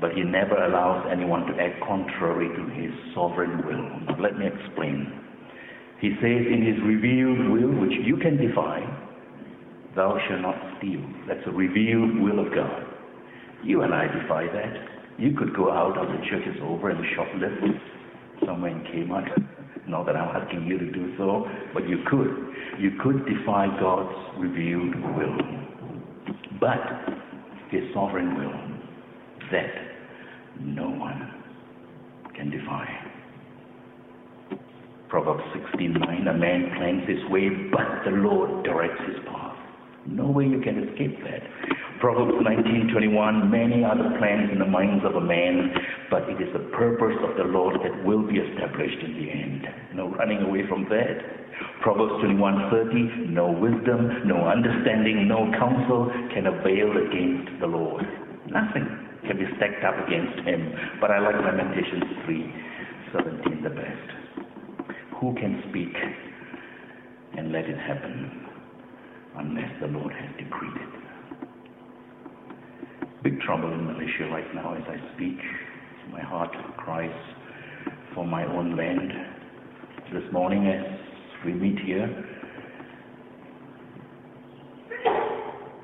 but 0.00 0.12
he 0.12 0.22
never 0.22 0.56
allows 0.64 1.06
anyone 1.10 1.46
to 1.46 1.60
act 1.60 1.82
contrary 1.86 2.48
to 2.48 2.64
his 2.80 2.92
sovereign 3.14 3.58
will. 3.66 4.06
Now, 4.06 4.20
let 4.20 4.38
me 4.38 4.46
explain. 4.46 5.12
He 6.00 6.10
says 6.22 6.46
in 6.46 6.62
his 6.64 6.78
revealed 6.84 7.50
will, 7.50 7.80
which 7.80 7.92
you 8.04 8.16
can 8.18 8.36
defy, 8.36 8.80
thou 9.96 10.16
shalt 10.28 10.42
not 10.42 10.78
steal. 10.78 11.02
That's 11.26 11.44
a 11.46 11.50
revealed 11.50 12.20
will 12.20 12.38
of 12.44 12.54
God. 12.54 12.84
You 13.64 13.82
and 13.82 13.92
I 13.92 14.06
defy 14.06 14.46
that. 14.46 14.97
You 15.18 15.32
could 15.36 15.54
go 15.54 15.70
out 15.72 15.98
after 15.98 16.16
church 16.30 16.46
is 16.46 16.60
over 16.62 16.90
and 16.90 16.98
shoplift 17.16 17.80
somewhere 18.46 18.70
in 18.70 18.80
Kmart. 18.84 19.28
Not 19.88 20.04
that 20.06 20.16
I'm 20.16 20.36
asking 20.36 20.66
you 20.66 20.78
to 20.78 20.90
do 20.92 21.14
so, 21.16 21.46
but 21.72 21.88
you 21.88 21.98
could. 22.10 22.28
You 22.78 22.92
could 23.02 23.24
defy 23.26 23.66
God's 23.80 24.14
revealed 24.38 24.94
will 25.16 25.58
but 26.60 26.80
his 27.70 27.82
sovereign 27.94 28.34
will 28.36 28.52
that 29.52 29.70
no 30.60 30.88
one 30.88 31.32
can 32.34 32.50
defy. 32.50 32.86
Proverbs 35.08 35.42
16:9 35.54 36.28
A 36.28 36.34
man 36.34 36.70
plans 36.76 37.08
his 37.08 37.24
way, 37.30 37.48
but 37.48 38.04
the 38.04 38.10
Lord 38.10 38.64
directs 38.64 39.00
his 39.06 39.16
path. 39.26 39.47
No 40.08 40.26
way 40.30 40.46
you 40.46 40.60
can 40.60 40.88
escape 40.88 41.20
that. 41.24 41.42
Proverbs 42.00 42.32
19:21 42.40 43.50
Many 43.50 43.84
are 43.84 43.96
the 43.96 44.16
plans 44.18 44.50
in 44.50 44.58
the 44.58 44.66
minds 44.66 45.04
of 45.04 45.16
a 45.16 45.20
man, 45.20 45.74
but 46.10 46.28
it 46.30 46.40
is 46.40 46.52
the 46.52 46.64
purpose 46.72 47.16
of 47.28 47.36
the 47.36 47.44
Lord 47.44 47.76
that 47.82 48.04
will 48.04 48.22
be 48.22 48.38
established 48.38 49.02
in 49.04 49.12
the 49.14 49.30
end. 49.30 49.68
No 49.94 50.08
running 50.08 50.42
away 50.42 50.66
from 50.66 50.88
that. 50.88 51.18
Proverbs 51.82 52.22
21:30, 52.22 53.28
no 53.28 53.50
wisdom, 53.50 54.26
no 54.26 54.46
understanding, 54.48 55.28
no 55.28 55.50
counsel 55.58 56.10
can 56.32 56.46
avail 56.46 56.96
against 56.96 57.60
the 57.60 57.66
Lord. 57.66 58.06
Nothing 58.46 58.86
can 59.26 59.36
be 59.36 59.46
stacked 59.56 59.84
up 59.84 59.98
against 60.06 60.40
him. 60.40 60.72
But 61.00 61.10
I 61.10 61.18
like 61.18 61.36
Lamentations 61.36 62.04
3:17 62.24 63.62
the 63.62 63.70
best. 63.70 64.08
Who 65.20 65.34
can 65.34 65.62
speak 65.68 65.94
and 67.36 67.52
let 67.52 67.66
it 67.66 67.76
happen 67.76 68.37
unless 69.38 69.70
the 69.80 69.86
Lord 69.86 70.12
has 70.12 70.30
decreed 70.36 70.72
it? 70.76 70.88
Big 73.22 73.40
trouble 73.40 73.72
in 73.72 73.84
Malaysia 73.86 74.28
right 74.30 74.54
now 74.54 74.74
as 74.74 74.82
I 74.88 74.96
speak. 75.14 75.38
My 76.12 76.20
heart 76.22 76.50
cries 76.76 77.10
for 78.14 78.26
my 78.26 78.44
own 78.44 78.76
land. 78.76 79.12
This 80.12 80.32
morning, 80.32 80.66
as 80.66 80.98
we 81.44 81.52
meet 81.52 81.78
here. 81.80 82.08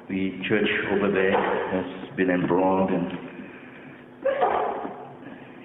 The 0.08 0.30
church 0.48 0.68
over 0.92 1.10
there 1.10 1.32
has 1.72 2.16
been 2.16 2.30
embroiled 2.30 2.90
in 2.90 3.10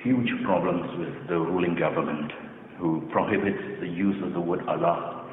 huge 0.04 0.30
problems 0.46 0.86
with 0.98 1.28
the 1.28 1.38
ruling 1.38 1.76
government 1.76 2.32
who 2.80 3.08
prohibits 3.12 3.80
the 3.82 3.88
use 3.88 4.16
of 4.24 4.34
the 4.34 4.40
word 4.40 4.62
Allah 4.68 5.28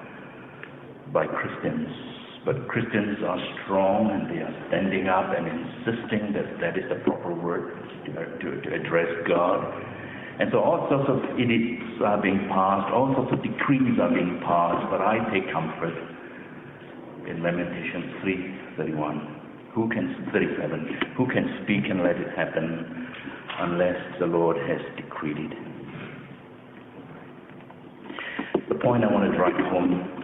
by 1.13 1.27
Christians. 1.27 2.06
But 2.47 2.69
Christians 2.69 3.19
are 3.27 3.43
strong 3.65 4.09
and 4.15 4.31
they 4.31 4.41
are 4.41 4.55
standing 4.71 5.09
up 5.11 5.35
and 5.35 5.51
insisting 5.51 6.33
that 6.33 6.47
that 6.63 6.79
is 6.79 6.87
the 6.89 7.03
proper 7.03 7.35
word 7.35 7.75
to, 8.07 8.11
uh, 8.15 8.25
to, 8.39 8.49
to 8.63 8.69
address 8.73 9.11
God 9.27 9.67
and 10.39 10.51
so 10.53 10.61
all 10.61 10.85
sorts 10.91 11.09
of 11.09 11.41
edicts 11.41 11.97
are 12.05 12.21
being 12.21 12.47
passed, 12.53 12.93
all 12.93 13.09
sorts 13.17 13.33
of 13.33 13.43
decrees 13.43 13.97
are 13.99 14.13
being 14.13 14.39
passed, 14.45 14.85
but 14.93 15.01
I 15.01 15.17
take 15.33 15.51
comfort 15.51 15.97
in 17.27 17.43
Lamentations 17.43 18.21
3:31. 18.77 19.73
Who 19.73 19.89
can 19.89 20.15
37? 20.33 21.15
Who 21.17 21.27
can 21.27 21.61
speak 21.65 21.89
and 21.89 22.03
let 22.03 22.17
it 22.17 22.37
happen 22.37 23.09
unless 23.61 23.97
the 24.21 24.27
Lord 24.27 24.59
has 24.59 24.81
decreed 24.97 25.39
it? 25.39 25.53
The 28.69 28.75
point 28.75 29.05
I 29.05 29.13
want 29.13 29.31
to 29.31 29.37
drive 29.37 29.57
home 29.73 30.16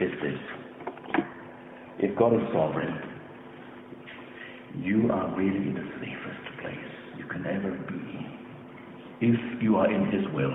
is 0.00 0.10
this. 0.22 1.22
If 1.98 2.18
God 2.18 2.34
is 2.34 2.40
sovereign, 2.52 2.94
you 4.78 5.10
are 5.10 5.34
really 5.36 5.56
in 5.56 5.74
the 5.74 5.88
safest 6.00 6.60
place 6.60 6.92
you 7.16 7.24
can 7.26 7.46
ever 7.46 7.70
be 7.88 8.26
if 9.20 9.62
you 9.62 9.76
are 9.76 9.90
in 9.90 10.04
His 10.10 10.24
will. 10.34 10.52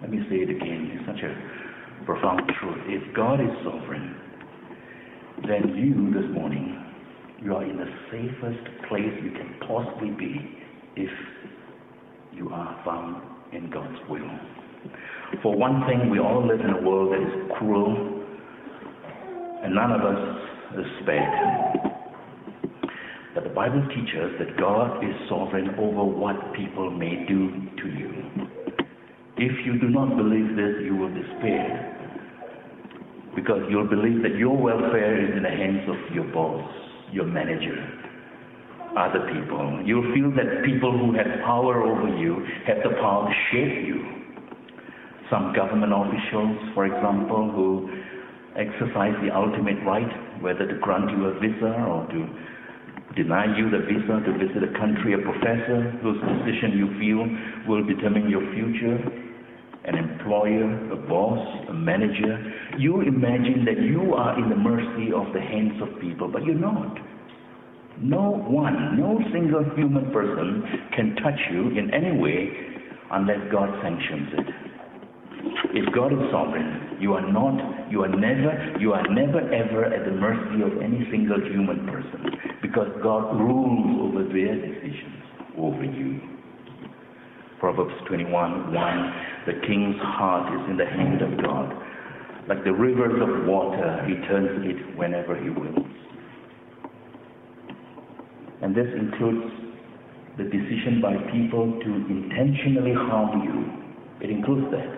Let 0.00 0.10
me 0.10 0.18
say 0.30 0.36
it 0.36 0.50
again. 0.50 0.90
It's 0.94 1.06
such 1.06 1.24
a 1.24 2.04
profound 2.04 2.42
truth. 2.60 2.78
If 2.86 3.14
God 3.16 3.40
is 3.40 3.50
sovereign, 3.64 4.14
then 5.48 5.74
you 5.76 6.12
this 6.14 6.30
morning, 6.32 6.84
you 7.42 7.54
are 7.56 7.64
in 7.64 7.76
the 7.76 7.86
safest 8.12 8.88
place 8.88 9.12
you 9.22 9.32
can 9.32 9.56
possibly 9.66 10.10
be 10.10 10.58
if 10.96 11.10
you 12.32 12.48
are 12.50 12.80
found 12.84 13.22
in 13.52 13.70
God's 13.70 13.98
will. 14.08 14.30
For 15.42 15.54
one 15.54 15.86
thing, 15.86 16.10
we 16.10 16.18
all 16.18 16.44
live 16.44 16.60
in 16.60 16.70
a 16.70 16.82
world 16.82 17.12
that 17.12 17.22
is 17.22 17.50
cruel, 17.58 17.94
and 19.62 19.72
none 19.72 19.92
of 19.92 20.00
us 20.00 20.38
is 20.78 20.86
spared. 21.02 21.78
But 23.34 23.44
the 23.44 23.50
Bible 23.50 23.86
teaches 23.94 24.34
that 24.40 24.56
God 24.58 24.98
is 25.04 25.14
sovereign 25.28 25.70
over 25.78 26.02
what 26.02 26.34
people 26.54 26.90
may 26.90 27.24
do 27.28 27.50
to 27.82 27.88
you. 27.88 28.10
If 29.36 29.64
you 29.64 29.78
do 29.78 29.88
not 29.90 30.16
believe 30.16 30.56
this, 30.56 30.82
you 30.82 30.96
will 30.96 31.14
despair. 31.14 31.94
Because 33.36 33.62
you'll 33.70 33.88
believe 33.88 34.22
that 34.22 34.34
your 34.36 34.56
welfare 34.56 35.22
is 35.22 35.36
in 35.36 35.44
the 35.44 35.50
hands 35.50 35.88
of 35.88 36.12
your 36.16 36.24
boss, 36.34 36.68
your 37.12 37.26
manager, 37.26 37.78
other 38.98 39.30
people. 39.32 39.82
You'll 39.86 40.12
feel 40.12 40.32
that 40.34 40.64
people 40.64 40.90
who 40.98 41.14
have 41.14 41.44
power 41.46 41.84
over 41.84 42.08
you 42.18 42.44
have 42.66 42.78
the 42.82 42.96
power 43.00 43.28
to 43.28 43.34
shape 43.52 43.86
you. 43.86 44.17
Some 45.30 45.52
government 45.54 45.92
officials, 45.92 46.56
for 46.74 46.86
example, 46.86 47.52
who 47.52 47.88
exercise 48.56 49.14
the 49.22 49.30
ultimate 49.34 49.78
right, 49.84 50.08
whether 50.42 50.66
to 50.66 50.74
grant 50.80 51.10
you 51.10 51.26
a 51.26 51.38
visa 51.38 51.72
or 51.86 52.06
to 52.08 52.20
deny 53.14 53.44
you 53.56 53.70
the 53.70 53.78
visa 53.84 54.20
to 54.24 54.32
visit 54.40 54.62
a 54.64 54.72
country, 54.78 55.14
a 55.14 55.18
professor 55.18 55.90
whose 56.02 56.18
position 56.20 56.76
you 56.76 56.88
feel 56.98 57.22
will 57.68 57.84
determine 57.86 58.28
your 58.30 58.42
future, 58.54 58.96
an 59.84 59.96
employer, 59.96 60.64
a 60.92 60.96
boss, 61.08 61.40
a 61.68 61.72
manager. 61.74 62.36
You 62.78 63.00
imagine 63.02 63.64
that 63.64 63.80
you 63.80 64.14
are 64.14 64.38
in 64.38 64.48
the 64.50 64.56
mercy 64.56 65.12
of 65.12 65.32
the 65.32 65.40
hands 65.40 65.80
of 65.82 66.00
people, 66.00 66.28
but 66.28 66.44
you're 66.44 66.54
not. 66.54 66.96
No 68.00 68.30
one, 68.46 68.96
no 68.98 69.18
single 69.32 69.64
human 69.74 70.10
person 70.12 70.62
can 70.94 71.16
touch 71.16 71.40
you 71.50 71.70
in 71.76 71.92
any 71.92 72.16
way 72.16 72.48
unless 73.10 73.40
God 73.50 73.68
sanctions 73.82 74.28
it. 74.38 74.67
If 75.70 75.92
God 75.94 76.12
is 76.12 76.18
sovereign, 76.32 76.96
you 77.00 77.12
are 77.12 77.30
not, 77.30 77.90
you 77.90 78.02
are 78.02 78.08
never, 78.08 78.76
you 78.80 78.92
are 78.94 79.06
never 79.08 79.40
ever 79.52 79.84
at 79.84 80.04
the 80.06 80.12
mercy 80.12 80.62
of 80.64 80.80
any 80.82 81.06
single 81.10 81.40
human 81.40 81.86
person 81.86 82.24
because 82.62 82.88
God 83.02 83.38
rules 83.38 84.00
over 84.08 84.24
their 84.32 84.56
decisions 84.56 85.22
over 85.58 85.84
you. 85.84 86.20
Proverbs 87.60 87.92
21 88.08 88.72
1 88.72 89.12
The 89.46 89.52
king's 89.66 89.96
heart 90.00 90.48
is 90.54 90.70
in 90.70 90.76
the 90.78 90.86
hand 90.86 91.20
of 91.20 91.42
God. 91.44 91.74
Like 92.48 92.64
the 92.64 92.72
rivers 92.72 93.20
of 93.20 93.46
water, 93.46 94.04
he 94.08 94.14
turns 94.26 94.64
it 94.64 94.96
whenever 94.96 95.36
he 95.36 95.50
wills. 95.50 95.84
And 98.62 98.74
this 98.74 98.88
includes 98.98 99.52
the 100.38 100.44
decision 100.44 101.00
by 101.02 101.14
people 101.30 101.78
to 101.78 101.90
intentionally 102.08 102.94
harm 102.94 103.42
you. 103.44 104.24
It 104.24 104.30
includes 104.30 104.70
that 104.72 104.97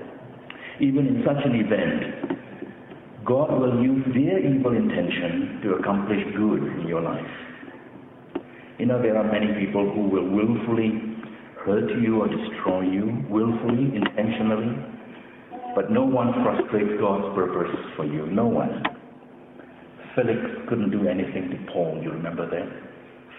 even 0.80 1.06
in 1.06 1.22
such 1.26 1.44
an 1.44 1.54
event, 1.54 3.24
God 3.24 3.52
will 3.60 3.82
use 3.82 4.04
their 4.14 4.38
evil 4.40 4.74
intention 4.74 5.60
to 5.62 5.74
accomplish 5.74 6.24
good 6.36 6.62
in 6.80 6.88
your 6.88 7.02
life. 7.02 7.30
You 8.78 8.86
know, 8.86 9.00
there 9.00 9.16
are 9.16 9.30
many 9.30 9.52
people 9.60 9.92
who 9.92 10.08
will 10.08 10.24
willfully 10.28 11.10
hurt 11.66 11.90
you 12.00 12.22
or 12.22 12.28
destroy 12.28 12.80
you, 12.80 13.24
willfully, 13.28 13.92
intentionally, 13.94 14.72
but 15.74 15.90
no 15.90 16.02
one 16.04 16.32
frustrates 16.42 16.98
God's 16.98 17.34
purpose 17.34 17.76
for 17.96 18.06
you. 18.06 18.26
No 18.26 18.46
one. 18.46 18.82
Felix 20.16 20.40
couldn't 20.68 20.90
do 20.90 21.06
anything 21.06 21.50
to 21.50 21.72
Paul, 21.72 22.00
you 22.02 22.10
remember 22.10 22.48
that? 22.48 22.66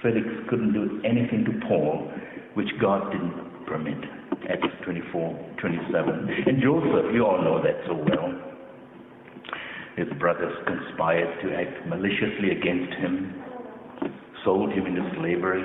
Felix 0.04 0.26
couldn't 0.50 0.74
do 0.74 1.02
anything 1.04 1.44
to 1.46 1.68
Paul 1.68 2.08
which 2.54 2.70
God 2.80 3.12
didn't 3.12 3.66
permit. 3.66 4.21
Acts 4.50 4.68
24, 4.84 5.56
27. 5.60 6.30
And 6.48 6.62
Joseph, 6.62 7.14
you 7.14 7.26
all 7.26 7.42
know 7.42 7.62
that 7.62 7.76
so 7.88 7.94
well. 7.94 8.34
His 9.98 10.08
brothers 10.20 10.54
conspired 10.66 11.42
to 11.44 11.54
act 11.54 11.88
maliciously 11.88 12.52
against 12.52 12.94
him, 12.96 13.36
sold 14.44 14.72
him 14.72 14.86
into 14.88 15.04
slavery, 15.20 15.62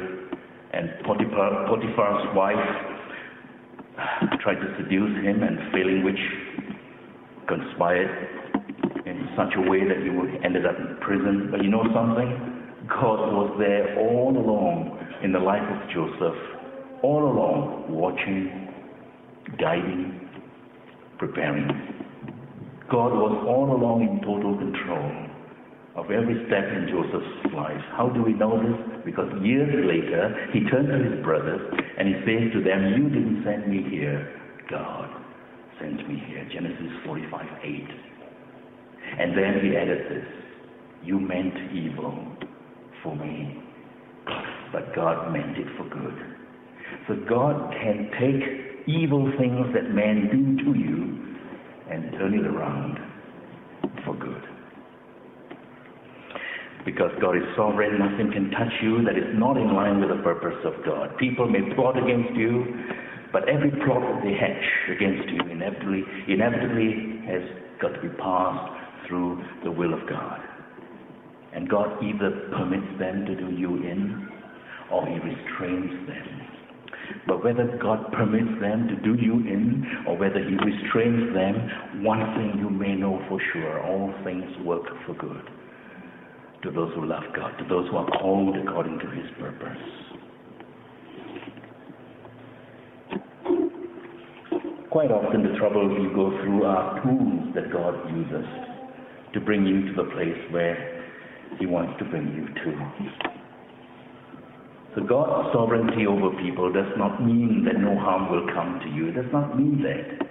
and 0.73 0.91
Potiphar, 1.05 1.67
Potiphar's 1.69 2.37
wife 2.37 2.69
tried 4.43 4.61
to 4.61 4.77
seduce 4.77 5.17
him, 5.25 5.43
and 5.43 5.73
failing 5.73 6.05
which, 6.05 6.21
conspired 7.49 8.11
in 9.07 9.29
such 9.37 9.55
a 9.57 9.61
way 9.71 9.87
that 9.87 9.99
he 10.03 10.11
ended 10.45 10.67
up 10.67 10.77
in 10.77 10.97
prison. 11.01 11.49
But 11.51 11.63
you 11.63 11.71
know 11.71 11.85
something? 11.95 12.67
God 12.89 13.33
was 13.33 13.57
there 13.59 13.99
all 13.99 14.37
along 14.37 14.99
in 15.23 15.33
the 15.33 15.39
life 15.39 15.63
of 15.63 15.89
Joseph, 15.91 16.56
all 17.07 17.23
along, 17.23 17.87
watching, 17.89 18.67
guiding, 19.61 20.29
preparing. 21.19 21.69
God 22.91 23.13
was 23.15 23.47
all 23.47 23.71
along 23.79 24.03
in 24.03 24.19
total 24.27 24.59
control 24.59 25.13
of 25.95 26.11
every 26.11 26.35
step 26.51 26.67
in 26.67 26.91
Joseph's 26.91 27.55
life. 27.55 27.81
How 27.95 28.09
do 28.11 28.23
we 28.25 28.33
know 28.33 28.59
this? 28.59 29.05
Because 29.05 29.31
years 29.41 29.71
later, 29.87 30.51
he 30.53 30.67
turned 30.69 30.89
to 30.91 30.99
his 30.99 31.23
brothers 31.23 31.63
and 31.97 32.09
he 32.11 32.15
says 32.27 32.51
to 32.59 32.61
them, 32.67 32.99
You 32.99 33.07
didn't 33.09 33.45
send 33.47 33.71
me 33.71 33.87
here, 33.89 34.27
God 34.69 35.09
sent 35.81 36.09
me 36.09 36.21
here. 36.27 36.43
Genesis 36.53 36.91
45 37.07 37.47
8. 37.63 37.89
And 39.21 39.39
then 39.39 39.63
he 39.63 39.77
added 39.77 40.11
this 40.11 40.27
You 41.05 41.21
meant 41.21 41.55
evil 41.73 42.19
for 43.05 43.15
me, 43.15 43.63
but 44.73 44.93
God 44.95 45.33
meant 45.33 45.57
it 45.57 45.69
for 45.79 45.89
good. 45.89 46.36
So 47.09 47.15
God 47.29 47.73
can 47.73 48.11
take 48.19 48.89
evil 48.89 49.31
things 49.39 49.67
that 49.75 49.95
men 49.95 50.27
do 50.27 50.65
to 50.65 50.79
you 50.79 51.27
and 51.91 52.11
turn 52.13 52.35
it 52.35 52.47
around 52.47 52.99
for 54.05 54.15
good. 54.17 54.43
Because 56.85 57.11
God 57.21 57.37
is 57.37 57.43
sovereign, 57.57 57.99
nothing 57.99 58.33
can 58.33 58.51
touch 58.51 58.73
you 58.83 59.05
that 59.05 59.17
is 59.17 59.35
not 59.35 59.57
in 59.57 59.75
line 59.75 60.01
with 60.01 60.09
the 60.09 60.23
purpose 60.23 60.59
of 60.65 60.75
God. 60.85 61.17
People 61.19 61.49
may 61.49 61.63
plot 61.75 61.97
against 61.97 62.35
you, 62.35 62.65
but 63.33 63.49
every 63.49 63.71
plot 63.71 64.03
that 64.03 64.23
they 64.23 64.35
hatch 64.35 64.67
against 64.97 65.29
you 65.31 65.51
inevitably, 65.51 66.03
inevitably 66.27 67.23
has 67.27 67.43
got 67.81 67.95
to 67.95 68.01
be 68.03 68.09
passed 68.19 69.07
through 69.07 69.43
the 69.63 69.71
will 69.71 69.95
of 69.95 70.09
God. 70.09 70.41
And 71.55 71.69
God 71.69 72.03
either 72.03 72.51
permits 72.51 72.99
them 72.99 73.27
to 73.27 73.35
do 73.35 73.55
you 73.55 73.77
in 73.77 74.29
or 74.91 75.07
He 75.07 75.15
restrains 75.19 76.07
them 76.07 76.46
but 77.27 77.43
whether 77.45 77.79
God 77.81 78.13
permits 78.13 78.61
them 78.61 78.89
to 78.89 78.97
do 78.97 79.15
you 79.21 79.35
in 79.35 79.85
or 80.07 80.17
whether 80.17 80.39
He 80.41 80.57
restrains 80.57 81.35
them, 81.35 82.03
one 82.05 82.21
thing 82.37 82.59
you 82.59 82.71
may 82.71 82.95
know 82.95 83.23
for 83.29 83.41
sure 83.53 83.83
all 83.85 84.13
things 84.25 84.45
work 84.65 84.85
for 85.07 85.15
good 85.15 85.43
to 86.63 86.71
those 86.71 86.93
who 86.95 87.07
love 87.07 87.23
God, 87.35 87.57
to 87.59 87.65
those 87.69 87.89
who 87.91 87.97
are 87.97 88.11
called 88.19 88.57
according 88.57 88.99
to 88.99 89.07
His 89.11 89.27
purpose. 89.39 89.79
Quite 94.91 95.11
often, 95.11 95.43
the 95.43 95.59
troubles 95.59 95.93
you 96.01 96.11
go 96.15 96.31
through 96.43 96.65
are 96.65 97.03
tools 97.03 97.55
that 97.55 97.71
God 97.71 97.95
uses 98.17 98.47
to 99.35 99.41
bring 99.41 99.67
you 99.67 99.93
to 99.95 100.03
the 100.03 100.11
place 100.11 100.39
where 100.51 101.05
He 101.61 101.67
wants 101.67 101.99
to 101.99 102.05
bring 102.07 102.27
you 102.33 102.47
to. 102.65 103.36
So 104.97 105.05
God's 105.05 105.53
sovereignty 105.53 106.07
over 106.09 106.33
people 106.41 106.73
does 106.73 106.89
not 106.97 107.21
mean 107.21 107.69
that 107.69 107.77
no 107.77 108.01
harm 108.01 108.33
will 108.33 108.49
come 108.57 108.81
to 108.81 108.89
you. 108.89 109.09
It 109.13 109.21
does 109.21 109.31
not 109.31 109.53
mean 109.53 109.85
that. 109.85 110.25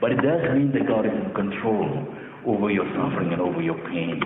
But 0.00 0.12
it 0.12 0.22
does 0.22 0.46
mean 0.54 0.70
that 0.78 0.86
God 0.86 1.04
is 1.04 1.10
in 1.10 1.34
control 1.34 2.06
over 2.46 2.70
your 2.70 2.86
suffering 2.94 3.32
and 3.34 3.42
over 3.42 3.60
your 3.60 3.74
pain. 3.90 4.22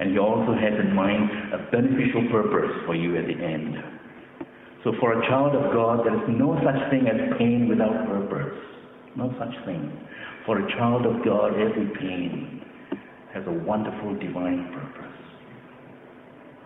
And 0.00 0.12
He 0.12 0.18
also 0.18 0.56
has 0.56 0.72
in 0.80 0.96
mind 0.96 1.28
a 1.52 1.68
beneficial 1.70 2.24
purpose 2.32 2.72
for 2.86 2.96
you 2.96 3.18
at 3.20 3.28
the 3.28 3.36
end. 3.36 3.76
So 4.82 4.96
for 4.98 5.12
a 5.12 5.28
child 5.28 5.54
of 5.60 5.74
God, 5.76 6.06
there 6.08 6.16
is 6.16 6.26
no 6.32 6.56
such 6.64 6.80
thing 6.88 7.04
as 7.04 7.36
pain 7.36 7.68
without 7.68 8.08
purpose. 8.08 8.56
No 9.14 9.28
such 9.38 9.52
thing. 9.66 9.92
For 10.46 10.56
a 10.58 10.72
child 10.72 11.04
of 11.04 11.22
God, 11.22 11.52
every 11.60 11.92
pain 12.00 12.64
has 13.34 13.44
a 13.46 13.52
wonderful 13.52 14.16
divine 14.16 14.72
purpose. 14.72 15.11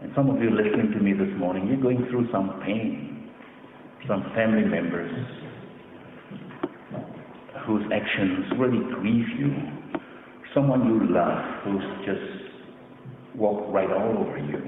And 0.02 0.12
some 0.14 0.28
of 0.28 0.42
you 0.42 0.50
listening 0.50 0.92
to 0.92 1.00
me 1.00 1.12
this 1.12 1.32
morning, 1.38 1.68
you're 1.68 1.80
going 1.80 2.06
through 2.11 2.28
some 2.30 2.61
pain. 2.64 3.30
Some 4.06 4.22
family 4.35 4.64
members 4.64 5.11
whose 7.66 7.82
actions 7.92 8.44
really 8.59 8.78
grieve 8.94 9.28
you. 9.38 9.52
Someone 10.54 10.87
you 10.87 11.12
love 11.12 11.64
who's 11.64 12.06
just 12.06 12.46
walked 13.35 13.72
right 13.72 13.90
all 13.90 14.18
over 14.18 14.38
you, 14.38 14.62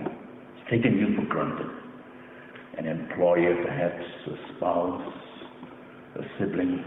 taken 0.70 0.98
you 0.98 1.14
for 1.14 1.26
granted. 1.26 1.70
An 2.78 2.86
employer, 2.86 3.54
perhaps 3.64 4.04
a 4.26 4.56
spouse, 4.56 5.12
a 6.16 6.22
sibling. 6.38 6.82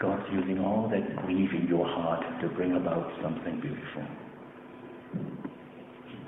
God's 0.00 0.24
using 0.32 0.60
all 0.60 0.88
that 0.88 1.16
grief 1.26 1.50
in 1.52 1.66
your 1.68 1.86
heart 1.86 2.24
to 2.40 2.48
bring 2.48 2.76
about 2.76 3.10
something 3.22 3.60
beautiful 3.60 4.06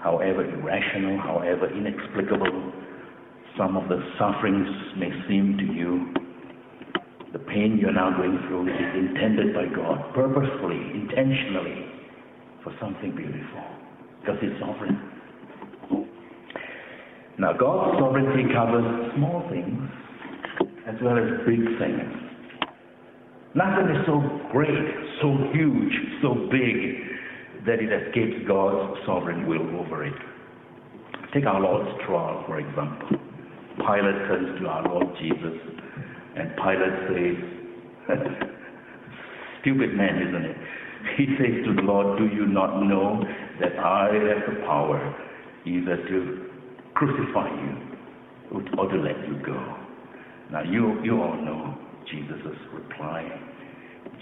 however 0.02 0.44
irrational, 0.44 1.18
however 1.18 1.70
inexplicable 1.70 2.72
some 3.56 3.76
of 3.76 3.88
the 3.88 4.00
sufferings 4.18 4.68
may 4.96 5.10
seem 5.28 5.56
to 5.58 5.64
you, 5.64 6.08
the 7.32 7.38
pain 7.38 7.78
you're 7.80 7.92
now 7.92 8.10
going 8.16 8.38
through 8.48 8.68
is 8.68 8.96
intended 8.96 9.54
by 9.54 9.66
God, 9.74 10.12
purposefully, 10.14 10.80
intentionally, 10.94 11.86
for 12.64 12.74
something 12.80 13.14
beautiful, 13.14 13.62
because 14.20 14.36
He's 14.40 14.58
sovereign. 14.60 14.98
Now, 17.38 17.52
God's 17.52 17.98
sovereignty 17.98 18.52
covers 18.52 18.84
small 19.16 19.46
things 19.50 19.82
as 20.86 20.94
well 21.02 21.16
as 21.16 21.46
big 21.46 21.62
things. 21.78 22.12
Nothing 23.54 23.88
is 23.94 24.06
so 24.06 24.20
great, 24.50 24.72
so 25.20 25.36
huge, 25.52 25.92
so 26.22 26.48
big 26.50 27.11
that 27.66 27.78
it 27.80 27.90
escapes 27.92 28.46
God's 28.46 28.98
sovereign 29.06 29.46
will 29.46 29.62
over 29.80 30.04
it. 30.04 30.14
Take 31.34 31.46
our 31.46 31.60
Lord's 31.60 31.90
trial, 32.06 32.44
for 32.46 32.58
example. 32.58 33.08
Pilate 33.78 34.28
turns 34.28 34.60
to 34.60 34.66
our 34.66 34.82
Lord 34.88 35.06
Jesus, 35.18 35.58
and 36.36 36.50
Pilate 36.56 36.98
says, 37.08 38.18
Stupid 39.60 39.94
man, 39.94 40.20
isn't 40.28 40.44
it? 40.44 40.56
He 41.16 41.26
says 41.38 41.64
to 41.66 41.74
the 41.74 41.82
Lord, 41.82 42.18
Do 42.18 42.26
you 42.26 42.46
not 42.46 42.82
know 42.82 43.22
that 43.60 43.78
I 43.78 44.10
have 44.12 44.54
the 44.54 44.60
power 44.66 44.98
either 45.64 45.96
to 45.96 46.50
crucify 46.94 47.48
you 47.48 47.92
or 48.76 48.88
to 48.88 48.96
let 48.96 49.16
you 49.26 49.40
go. 49.44 49.76
Now, 50.50 50.62
you, 50.62 51.02
you 51.02 51.20
all 51.20 51.36
know 51.36 51.78
Jesus' 52.10 52.56
reply. 52.72 53.26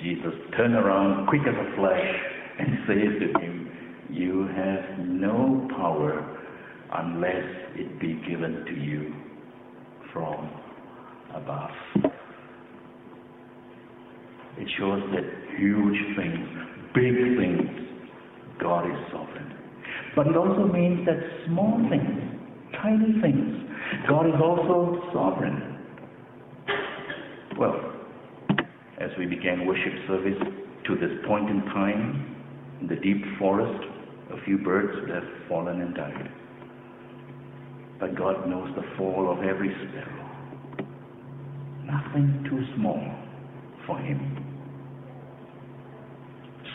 Jesus 0.03 0.33
turned 0.57 0.75
around 0.75 1.27
quick 1.27 1.43
as 1.43 1.55
a 1.55 1.77
flash 1.77 2.15
and 2.59 2.79
says 2.87 3.21
to 3.21 3.41
him, 3.41 3.71
You 4.11 4.49
have 4.57 4.99
no 5.07 5.69
power 5.77 6.39
unless 6.93 7.45
it 7.77 8.01
be 8.01 8.15
given 8.29 8.65
to 8.67 8.75
you 8.75 9.15
from 10.13 10.51
above. 11.35 11.71
It 14.59 14.69
shows 14.79 15.03
that 15.15 15.25
huge 15.59 16.17
things, 16.17 16.49
big 16.95 17.15
things, 17.39 17.81
God 18.61 18.85
is 18.87 18.97
sovereign. 19.13 19.55
But 20.17 20.27
it 20.27 20.37
also 20.37 20.67
means 20.73 21.07
that 21.07 21.17
small 21.47 21.79
things, 21.89 22.21
tiny 22.83 23.21
things, 23.23 23.71
God 24.09 24.27
is 24.27 24.35
also 24.43 25.01
sovereign. 25.13 25.79
Well, 27.59 27.93
as 29.01 29.11
we 29.19 29.27
began 29.27 29.67
worship 29.67 29.93
service 30.09 30.39
to 30.87 30.95
this 30.97 31.11
point 31.27 31.49
in 31.49 31.63
time, 31.67 32.37
in 32.81 32.89
the 32.89 32.97
deep 32.97 33.23
forest, 33.39 33.85
a 34.33 34.45
few 34.45 34.59
birds 34.59 34.93
would 35.01 35.11
have 35.11 35.25
fallen 35.49 35.81
and 35.81 35.95
died. 35.95 36.31
But 37.99 38.15
God 38.17 38.49
knows 38.49 38.75
the 38.75 38.85
fall 38.97 39.31
of 39.31 39.45
every 39.45 39.69
sparrow. 39.69 40.21
Nothing 41.85 42.47
too 42.49 42.65
small 42.77 43.03
for 43.87 43.99
Him. 43.99 44.47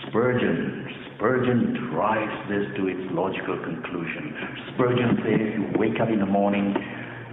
Spurgeon, 0.07 0.87
Spurgeon 1.15 1.89
drives 1.91 2.49
this 2.49 2.65
to 2.77 2.87
its 2.87 3.01
logical 3.11 3.57
conclusion. 3.63 4.35
Spurgeon 4.73 5.17
says 5.23 5.39
you 5.55 5.79
wake 5.79 5.99
up 5.99 6.09
in 6.09 6.19
the 6.19 6.25
morning, 6.25 6.75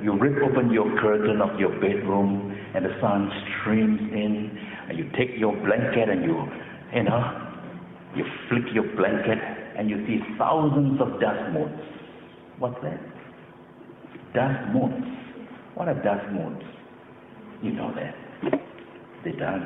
you 0.03 0.19
rip 0.19 0.43
open 0.43 0.71
your 0.71 0.89
curtain 1.01 1.43
of 1.43 1.59
your 1.61 1.71
bedroom, 1.81 2.57
and 2.75 2.85
the 2.85 2.97
sun 3.01 3.31
streams 3.61 4.01
in, 4.01 4.59
and 4.89 4.99
you 4.99 5.11
take 5.19 5.37
your 5.37 5.55
blanket 5.57 6.09
and 6.09 6.25
you, 6.25 6.47
you 6.95 7.03
know, 7.03 7.42
you 8.15 8.25
flick 8.49 8.65
your 8.75 8.85
blanket, 8.97 9.39
and 9.79 9.89
you 9.89 10.05
see 10.07 10.19
thousands 10.39 11.01
of 11.01 11.21
dust 11.21 11.53
motes. 11.53 11.83
What's 12.59 12.77
that? 12.83 13.01
Dust 14.35 14.75
motes. 14.75 15.07
What 15.75 15.89
are 15.89 15.95
dust 16.03 16.31
motes? 16.33 16.65
You 17.63 17.73
know 17.73 17.93
that. 17.95 18.15
They 19.25 19.33
dance. 19.33 19.65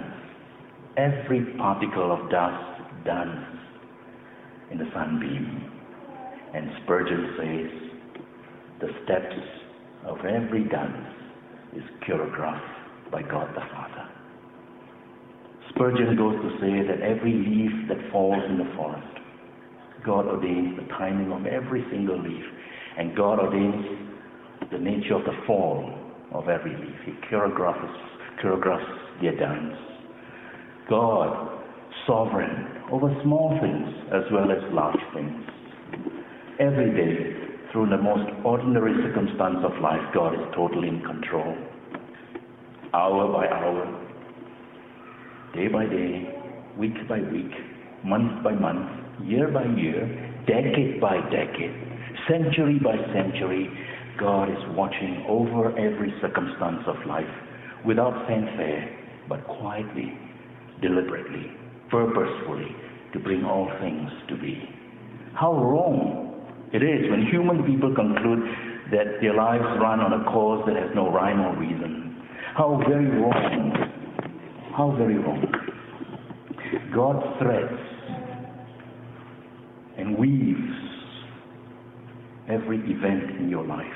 Every 0.97 1.45
particle 1.59 2.13
of 2.13 2.31
dust 2.31 3.05
dance 3.05 3.47
in 4.71 4.79
the 4.79 4.87
sunbeam. 4.95 5.73
And 6.55 6.71
Spurgeon 6.85 7.35
says, 7.39 7.87
the 8.81 8.89
steps 9.05 9.37
of 10.07 10.19
every 10.25 10.65
dance 10.69 11.07
is 11.75 11.83
choreographed 12.07 13.11
by 13.11 13.23
God 13.23 13.49
the 13.55 13.61
Father. 13.73 14.16
Spurgeon 15.71 16.17
goes 16.17 16.37
to 16.37 16.51
say 16.61 16.87
that 16.87 17.01
every 17.03 17.33
leaf 17.33 17.73
that 17.89 18.11
falls 18.11 18.43
in 18.49 18.59
the 18.59 18.73
forest, 18.77 19.07
God 20.05 20.27
ordains 20.27 20.77
the 20.77 20.87
timing 20.95 21.33
of 21.33 21.47
every 21.47 21.85
single 21.91 22.21
leaf, 22.23 22.45
and 22.99 23.17
God 23.17 23.41
ordains 23.41 23.85
the 24.71 24.79
nature 24.79 25.15
of 25.15 25.25
the 25.25 25.37
fall 25.47 25.93
of 26.33 26.49
every 26.49 26.73
leaf. 26.77 26.97
He 27.05 27.13
choreographs, 27.29 27.97
choreographs 28.43 29.21
their 29.21 29.37
dance. 29.37 29.75
God, 30.89 31.63
sovereign 32.07 32.83
over 32.91 33.15
small 33.25 33.59
things 33.61 33.89
as 34.15 34.23
well 34.33 34.51
as 34.51 34.63
large 34.73 35.01
things. 35.13 35.45
Every 36.61 36.91
day, 36.95 37.37
through 37.73 37.91
the 37.91 37.99
most 37.99 38.31
ordinary 38.45 38.95
circumstance 39.03 39.59
of 39.65 39.81
life, 39.83 40.01
God 40.15 40.35
is 40.35 40.41
totally 40.55 40.89
in 40.89 41.03
control. 41.03 41.57
Hour 42.95 43.33
by 43.33 43.49
hour, 43.49 44.06
day 45.55 45.69
by 45.69 45.87
day, 45.87 46.29
week 46.79 46.97
by 47.09 47.21
week, 47.21 47.53
month 48.05 48.43
by 48.45 48.53
month, 48.53 48.89
year 49.25 49.49
by 49.49 49.65
year, 49.65 50.07
decade 50.47 51.01
by 51.01 51.17
decade, 51.31 51.75
century 52.29 52.79
by 52.83 52.97
century, 53.13 53.69
God 54.19 54.49
is 54.51 54.63
watching 54.77 55.25
over 55.29 55.71
every 55.79 56.13
circumstance 56.21 56.83
of 56.87 56.97
life 57.07 57.25
without 57.85 58.27
fanfare, 58.27 58.89
but 59.29 59.45
quietly, 59.47 60.13
deliberately, 60.81 61.51
purposefully 61.91 62.75
to 63.13 63.19
bring 63.21 63.45
all 63.45 63.71
things 63.81 64.11
to 64.29 64.37
be. 64.37 64.63
How 65.35 65.53
wrong 65.53 66.27
it 66.73 66.83
is 66.83 67.11
when 67.11 67.27
human 67.27 67.63
people 67.65 67.95
conclude 67.95 68.43
that 68.91 69.21
their 69.21 69.35
lives 69.35 69.65
run 69.81 70.01
on 70.01 70.13
a 70.21 70.25
course 70.31 70.63
that 70.67 70.77
has 70.77 70.91
no 70.95 71.11
rhyme 71.11 71.41
or 71.41 71.57
reason. 71.57 72.23
How 72.57 72.81
very 72.89 73.07
wrong. 73.21 73.96
How 74.77 74.95
very 74.99 75.17
wrong. 75.17 75.43
God 76.95 77.17
threads 77.41 77.81
and 79.97 80.19
weaves 80.19 80.77
every 82.51 82.77
event 82.85 83.41
in 83.41 83.49
your 83.49 83.65
life. 83.65 83.87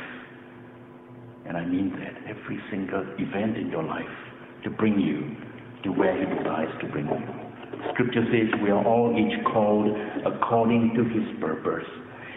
And 1.47 1.59
I 1.59 1.67
mean 1.67 1.91
that, 2.01 2.17
every 2.31 2.59
single 2.71 3.05
event 3.19 3.59
in 3.59 3.69
your 3.69 3.83
life 3.83 4.09
to 4.65 4.71
bring 4.71 4.99
you 4.99 5.37
to 5.85 5.91
where 5.91 6.17
He 6.17 6.25
desires 6.39 6.73
to 6.81 6.89
bring 6.89 7.05
you. 7.09 7.91
Scripture 7.93 8.25
says 8.33 8.49
we 8.63 8.71
are 8.71 8.83
all 8.83 9.13
each 9.21 9.37
called 9.53 9.87
according 10.25 10.95
to 10.97 11.05
His 11.05 11.29
purpose, 11.43 11.89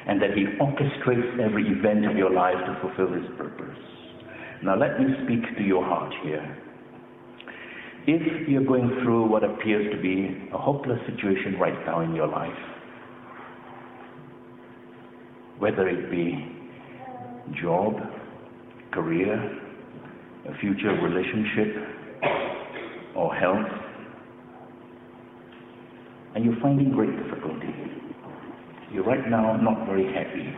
and 0.06 0.22
that 0.22 0.32
He 0.36 0.44
orchestrates 0.60 1.40
every 1.40 1.66
event 1.70 2.06
of 2.12 2.18
your 2.18 2.32
life 2.34 2.60
to 2.66 2.78
fulfill 2.82 3.14
His 3.14 3.26
purpose. 3.38 3.80
Now, 4.64 4.76
let 4.78 5.00
me 5.00 5.06
speak 5.24 5.44
to 5.58 5.64
your 5.64 5.86
heart 5.86 6.14
here. 6.24 6.58
If 8.06 8.50
you're 8.50 8.66
going 8.66 8.90
through 9.02 9.28
what 9.28 9.46
appears 9.46 9.90
to 9.96 10.02
be 10.02 10.50
a 10.54 10.58
hopeless 10.58 11.00
situation 11.10 11.58
right 11.58 11.86
now 11.86 12.02
in 12.02 12.14
your 12.14 12.28
life, 12.28 12.52
whether 15.60 15.88
it 15.88 16.12
be 16.12 16.54
job, 17.62 17.94
career, 18.92 19.36
a 20.50 20.58
future 20.60 20.90
relationship, 20.90 21.76
or 23.16 23.34
health, 23.34 23.72
and 26.36 26.44
you're 26.44 26.60
finding 26.62 26.92
great 26.92 27.16
difficulty. 27.24 27.74
You're 28.92 29.06
right 29.06 29.30
now 29.30 29.56
not 29.56 29.86
very 29.88 30.12
happy, 30.14 30.54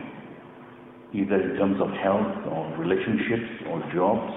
either 1.14 1.40
in 1.40 1.56
terms 1.58 1.80
of 1.80 1.90
health 2.02 2.44
or 2.50 2.76
relationships 2.76 3.62
or 3.70 3.80
jobs. 3.94 4.32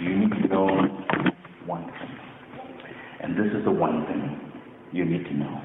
You 0.00 0.18
need 0.20 0.30
to 0.30 0.48
know 0.48 1.05
one 1.66 1.84
thing. 1.84 2.16
And 3.20 3.36
this 3.36 3.52
is 3.56 3.64
the 3.64 3.70
one 3.70 4.06
thing 4.06 4.52
you 4.92 5.04
need 5.04 5.24
to 5.24 5.34
know. 5.34 5.60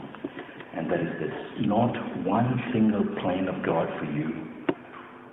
And 0.75 0.89
that 0.89 0.99
is 1.01 1.13
this 1.19 1.33
not 1.67 1.91
one 2.25 2.59
single 2.73 3.03
plan 3.21 3.47
of 3.47 3.63
God 3.65 3.87
for 3.99 4.05
you 4.05 4.47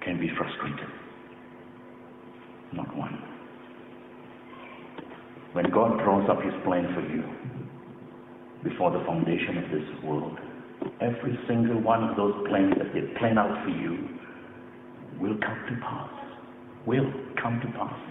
can 0.02 0.18
be 0.20 0.28
frustrated. 0.36 0.88
Not 2.72 2.94
one. 2.96 3.18
When 5.52 5.70
God 5.70 5.98
draws 6.04 6.28
up 6.28 6.42
his 6.42 6.52
plan 6.64 6.92
for 6.94 7.00
you 7.08 7.24
before 8.68 8.90
the 8.90 9.04
foundation 9.06 9.58
of 9.58 9.70
this 9.70 10.04
world, 10.04 10.38
every 11.00 11.38
single 11.48 11.80
one 11.80 12.04
of 12.04 12.16
those 12.16 12.34
plans 12.48 12.74
that 12.78 12.92
they 12.92 13.00
plan 13.18 13.38
out 13.38 13.64
for 13.64 13.70
you 13.70 14.08
will 15.20 15.36
come 15.40 15.58
to 15.68 15.76
pass. 15.82 16.10
Will 16.86 17.10
come 17.42 17.60
to 17.60 17.66
pass. 17.78 18.07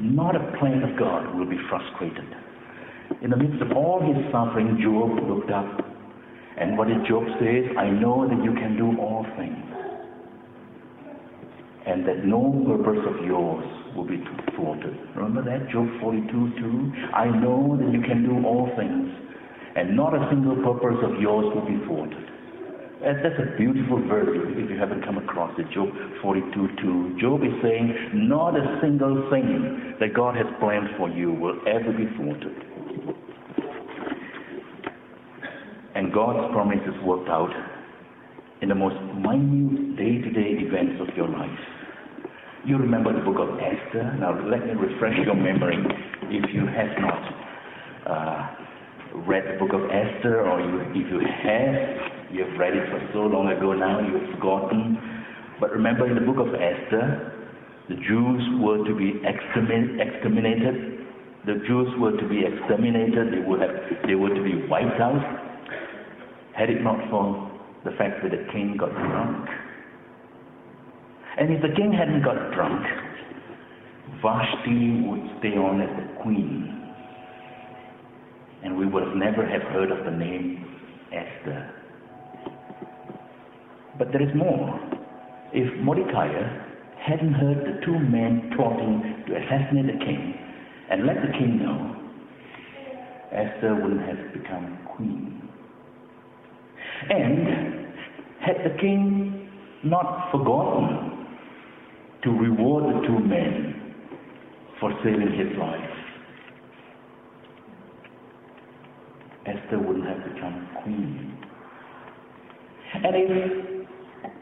Not 0.00 0.36
a 0.36 0.56
plan 0.58 0.82
of 0.84 0.96
God 0.98 1.34
will 1.34 1.46
be 1.48 1.58
frustrated. 1.68 2.24
In 3.20 3.30
the 3.30 3.36
midst 3.36 3.60
of 3.62 3.72
all 3.76 3.98
his 4.00 4.16
suffering, 4.30 4.78
Job 4.80 5.18
looked 5.28 5.50
up. 5.50 5.66
And 6.56 6.78
what 6.78 6.86
did 6.88 7.04
Job 7.08 7.24
say? 7.40 7.74
I 7.76 7.90
know 7.90 8.28
that 8.28 8.42
you 8.44 8.52
can 8.54 8.76
do 8.76 8.96
all 9.00 9.26
things. 9.36 9.58
And 11.86 12.06
that 12.06 12.24
no 12.24 12.62
purpose 12.66 13.02
of 13.10 13.24
yours 13.26 13.64
will 13.96 14.04
be 14.06 14.22
thwarted. 14.54 14.94
Remember 15.16 15.42
that? 15.42 15.68
Job 15.70 15.88
42 16.00 16.30
2. 16.30 16.92
I 17.14 17.26
know 17.26 17.76
that 17.80 17.90
you 17.92 18.00
can 18.02 18.22
do 18.22 18.46
all 18.46 18.70
things. 18.76 19.10
And 19.74 19.96
not 19.96 20.14
a 20.14 20.28
single 20.30 20.56
purpose 20.62 20.98
of 21.02 21.20
yours 21.20 21.46
will 21.54 21.66
be 21.66 21.82
thwarted. 21.86 22.37
That's 23.00 23.38
a 23.38 23.56
beautiful 23.56 24.02
verse 24.08 24.28
if 24.58 24.68
you 24.70 24.76
haven't 24.76 25.04
come 25.04 25.18
across 25.18 25.54
it. 25.58 25.66
Job 25.72 25.88
42 26.20 26.68
2. 26.82 27.18
Job 27.20 27.42
is 27.44 27.54
saying, 27.62 27.94
Not 28.28 28.56
a 28.56 28.78
single 28.82 29.30
thing 29.30 29.94
that 30.00 30.14
God 30.14 30.34
has 30.34 30.46
planned 30.58 30.88
for 30.96 31.08
you 31.08 31.32
will 31.32 31.60
ever 31.66 31.92
be 31.92 32.06
thwarted. 32.16 32.56
And 35.94 36.12
God's 36.12 36.52
promise 36.52 36.82
is 36.86 36.94
worked 37.04 37.28
out 37.28 37.50
in 38.62 38.68
the 38.68 38.74
most 38.74 38.96
minute 39.14 39.96
day 39.96 40.18
to 40.18 40.30
day 40.30 40.58
events 40.66 41.00
of 41.00 41.14
your 41.16 41.28
life. 41.28 41.58
You 42.64 42.78
remember 42.78 43.12
the 43.12 43.24
book 43.24 43.38
of 43.38 43.58
Esther? 43.60 44.16
Now, 44.18 44.34
let 44.50 44.66
me 44.66 44.72
refresh 44.74 45.16
your 45.24 45.36
memory 45.36 45.78
if 46.30 46.52
you 46.52 46.66
have 46.66 46.98
not 46.98 47.22
uh, 48.06 48.57
read 49.14 49.44
the 49.46 49.58
book 49.58 49.72
of 49.72 49.84
Esther, 49.90 50.42
or 50.42 50.60
you, 50.60 50.80
if 50.92 51.06
you 51.10 51.20
have, 51.20 52.32
you 52.32 52.44
have 52.44 52.58
read 52.58 52.76
it 52.76 52.88
for 52.90 53.00
so 53.12 53.18
long 53.20 53.48
ago 53.48 53.72
now, 53.72 54.00
you've 54.00 54.34
forgotten. 54.34 54.98
But 55.60 55.70
remember 55.70 56.06
in 56.06 56.14
the 56.14 56.20
book 56.20 56.38
of 56.38 56.54
Esther, 56.54 57.32
the 57.88 57.96
Jews 57.96 58.42
were 58.60 58.84
to 58.84 58.94
be 58.94 59.20
exterminated. 59.24 61.06
The 61.46 61.54
Jews 61.66 61.88
were 61.98 62.12
to 62.12 62.28
be 62.28 62.44
exterminated. 62.44 63.32
They 63.32 63.40
were, 63.40 63.58
have, 63.58 64.06
they 64.06 64.14
were 64.14 64.34
to 64.34 64.42
be 64.42 64.66
wiped 64.68 65.00
out. 65.00 65.20
Had 66.54 66.70
it 66.70 66.82
not 66.82 66.98
for 67.10 67.50
the 67.84 67.92
fact 67.96 68.22
that 68.22 68.30
the 68.30 68.44
king 68.52 68.76
got 68.78 68.92
drunk. 68.92 69.48
And 71.38 71.52
if 71.52 71.62
the 71.62 71.74
king 71.76 71.92
hadn't 71.92 72.22
got 72.24 72.52
drunk, 72.52 72.84
Vashti 74.20 75.02
would 75.06 75.38
stay 75.38 75.56
on 75.56 75.80
as 75.80 75.88
the 75.96 76.22
queen. 76.22 76.87
And 78.64 78.76
we 78.76 78.86
would 78.86 79.02
have 79.06 79.16
never 79.16 79.46
have 79.46 79.62
heard 79.62 79.90
of 79.90 80.04
the 80.04 80.10
name 80.10 80.64
Esther. 81.12 81.70
But 83.98 84.12
there 84.12 84.22
is 84.22 84.34
more. 84.34 84.78
If 85.52 85.80
Mordecai 85.80 86.28
hadn't 87.00 87.34
heard 87.34 87.58
the 87.58 87.84
two 87.84 87.98
men 87.98 88.50
plotting 88.56 89.24
to 89.26 89.36
assassinate 89.36 89.86
the 89.86 90.04
king 90.04 90.34
and 90.90 91.06
let 91.06 91.16
the 91.16 91.32
king 91.38 91.58
know, 91.58 91.96
Esther 93.32 93.74
wouldn't 93.74 94.02
have 94.02 94.32
become 94.32 94.78
queen. 94.96 95.48
And 97.10 97.88
had 98.40 98.56
the 98.64 98.78
king 98.80 99.48
not 99.84 100.30
forgotten 100.32 101.26
to 102.24 102.30
reward 102.30 102.84
the 102.84 103.06
two 103.06 103.18
men 103.20 103.94
for 104.80 104.92
saving 105.04 105.32
his 105.32 105.56
life, 105.58 105.97
Esther 109.48 109.78
wouldn't 109.78 110.06
have 110.06 110.34
become 110.34 110.68
queen. 110.82 111.38
And 112.94 113.14
if 113.16 113.86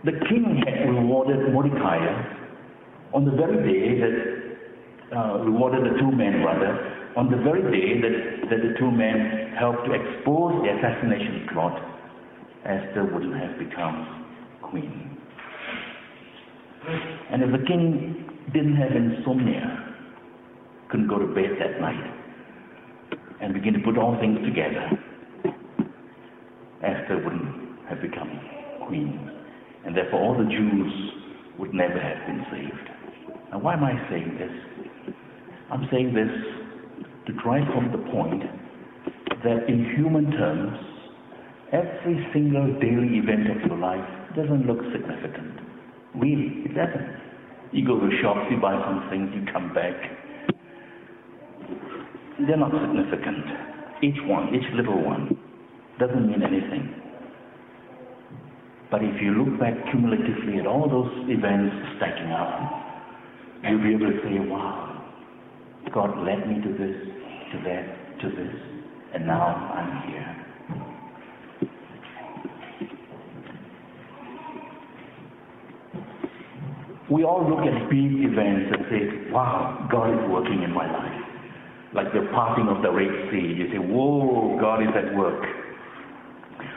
the 0.04 0.12
king 0.28 0.62
had 0.66 0.88
rewarded 0.88 1.52
Mordecai 1.52 1.98
on 3.14 3.24
the 3.24 3.32
very 3.32 3.56
day 3.62 4.00
that, 4.00 5.16
uh, 5.16 5.38
rewarded 5.44 5.84
the 5.84 5.98
two 5.98 6.10
men 6.10 6.42
rather, 6.44 6.72
on 7.16 7.30
the 7.30 7.36
very 7.38 7.62
day 7.70 8.00
that, 8.02 8.50
that 8.50 8.60
the 8.62 8.74
two 8.78 8.90
men 8.90 9.52
helped 9.58 9.84
to 9.86 9.92
expose 9.92 10.62
the 10.62 10.70
assassination 10.76 11.48
plot, 11.52 11.80
Esther 12.64 13.04
wouldn't 13.04 13.36
have 13.36 13.58
become 13.58 14.26
queen. 14.62 15.16
And 17.30 17.42
if 17.42 17.50
the 17.52 17.66
king 17.66 18.26
didn't 18.52 18.76
have 18.76 18.92
insomnia, 18.92 19.94
couldn't 20.90 21.08
go 21.08 21.18
to 21.18 21.26
bed 21.26 21.56
that 21.58 21.80
night, 21.80 22.25
and 23.40 23.54
begin 23.54 23.74
to 23.74 23.80
put 23.80 23.98
all 23.98 24.16
things 24.20 24.38
together, 24.44 24.90
Esther 26.82 27.22
wouldn't 27.22 27.86
have 27.88 28.00
become 28.00 28.40
queen 28.86 29.30
and 29.86 29.96
therefore 29.96 30.20
all 30.20 30.36
the 30.36 30.50
Jews 30.50 30.92
would 31.58 31.72
never 31.72 31.98
have 31.98 32.26
been 32.26 32.44
saved. 32.50 32.88
Now, 33.52 33.60
why 33.60 33.74
am 33.74 33.84
I 33.84 33.94
saying 34.10 34.36
this? 34.36 35.14
I'm 35.70 35.86
saying 35.92 36.12
this 36.12 36.28
to 37.26 37.32
drive 37.42 37.64
home 37.72 37.90
the 37.92 38.02
point 38.10 38.42
that 39.44 39.68
in 39.68 39.94
human 39.96 40.30
terms, 40.32 40.76
every 41.72 42.26
single 42.34 42.66
daily 42.80 43.18
event 43.22 43.46
of 43.50 43.62
your 43.70 43.78
life 43.78 44.04
doesn't 44.34 44.66
look 44.66 44.78
significant. 44.92 45.54
Really, 46.14 46.66
it 46.66 46.74
doesn't. 46.74 47.16
You 47.72 47.86
go 47.86 47.98
to 48.00 48.10
shops, 48.22 48.46
you 48.50 48.58
buy 48.60 48.74
some 48.84 49.08
things, 49.10 49.30
you 49.34 49.46
come 49.52 49.72
back. 49.72 49.94
They're 52.38 52.56
not 52.58 52.70
significant. 52.70 53.44
Each 54.02 54.20
one, 54.28 54.54
each 54.54 54.68
little 54.74 55.02
one, 55.02 55.38
doesn't 55.98 56.26
mean 56.28 56.42
anything. 56.42 56.94
But 58.90 59.02
if 59.02 59.20
you 59.22 59.32
look 59.32 59.58
back 59.58 59.72
cumulatively 59.90 60.58
at 60.60 60.66
all 60.66 60.88
those 60.88 61.10
events 61.30 61.74
stacking 61.96 62.30
up, 62.30 62.60
you'll 63.64 63.82
be 63.82 63.94
able 63.94 64.12
to 64.12 64.18
say, 64.22 64.38
wow, 64.48 65.02
God 65.94 66.18
led 66.24 66.46
me 66.46 66.60
to 66.62 66.68
this, 66.76 66.96
to 67.52 67.58
that, 67.64 68.20
to 68.20 68.28
this, 68.28 68.54
and 69.14 69.26
now 69.26 69.42
I'm 69.72 70.08
here. 70.12 70.46
We 77.10 77.24
all 77.24 77.48
look 77.48 77.60
at 77.60 77.88
big 77.88 78.12
events 78.28 78.76
and 78.76 78.84
say, 78.90 79.30
wow, 79.32 79.88
God 79.90 80.10
is 80.12 80.30
working 80.30 80.62
in 80.62 80.72
my 80.72 80.90
life. 80.90 81.15
Like 81.94 82.12
the 82.12 82.28
parting 82.34 82.68
of 82.68 82.82
the 82.82 82.90
Red 82.90 83.30
Sea. 83.30 83.54
You 83.56 83.70
say, 83.70 83.78
whoa, 83.78 84.58
God 84.60 84.82
is 84.82 84.90
at 84.94 85.14
work 85.16 85.44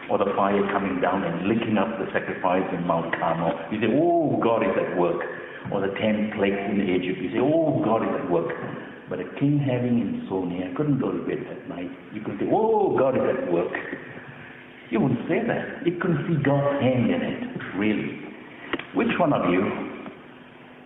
or 0.10 0.18
the 0.18 0.34
fire 0.36 0.62
coming 0.74 1.00
down 1.00 1.24
and 1.24 1.48
licking 1.48 1.78
up 1.78 1.88
the 2.02 2.10
sacrifice 2.12 2.66
in 2.74 2.86
Mount 2.86 3.14
Carmel. 3.16 3.54
You 3.72 3.80
say, 3.80 3.94
oh, 3.94 4.40
God 4.42 4.64
is 4.66 4.74
at 4.74 4.98
work. 4.98 5.22
Or 5.72 5.82
the 5.82 5.94
ten 6.02 6.34
plagues 6.36 6.58
in 6.58 6.82
Egypt. 6.82 7.22
You 7.22 7.30
say, 7.30 7.42
oh, 7.42 7.82
God 7.86 8.02
is 8.02 8.10
at 8.18 8.30
work. 8.30 8.50
But 9.10 9.20
a 9.20 9.30
king 9.40 9.62
having 9.62 10.02
insomnia 10.02 10.74
couldn't 10.76 11.00
go 11.00 11.12
to 11.12 11.22
bed 11.26 11.46
that 11.46 11.70
night. 11.70 11.90
You 12.14 12.22
could 12.22 12.40
say, 12.40 12.50
oh, 12.52 12.98
God 12.98 13.16
is 13.16 13.22
at 13.22 13.52
work. 13.54 13.74
You 14.90 15.00
wouldn't 15.00 15.30
say 15.30 15.46
that. 15.46 15.86
You 15.86 15.98
couldn't 16.02 16.26
see 16.26 16.42
God's 16.42 16.82
hand 16.82 17.12
in 17.14 17.22
it, 17.22 17.78
really. 17.78 18.18
Which 18.96 19.14
one 19.20 19.34
of 19.34 19.52
you, 19.54 19.62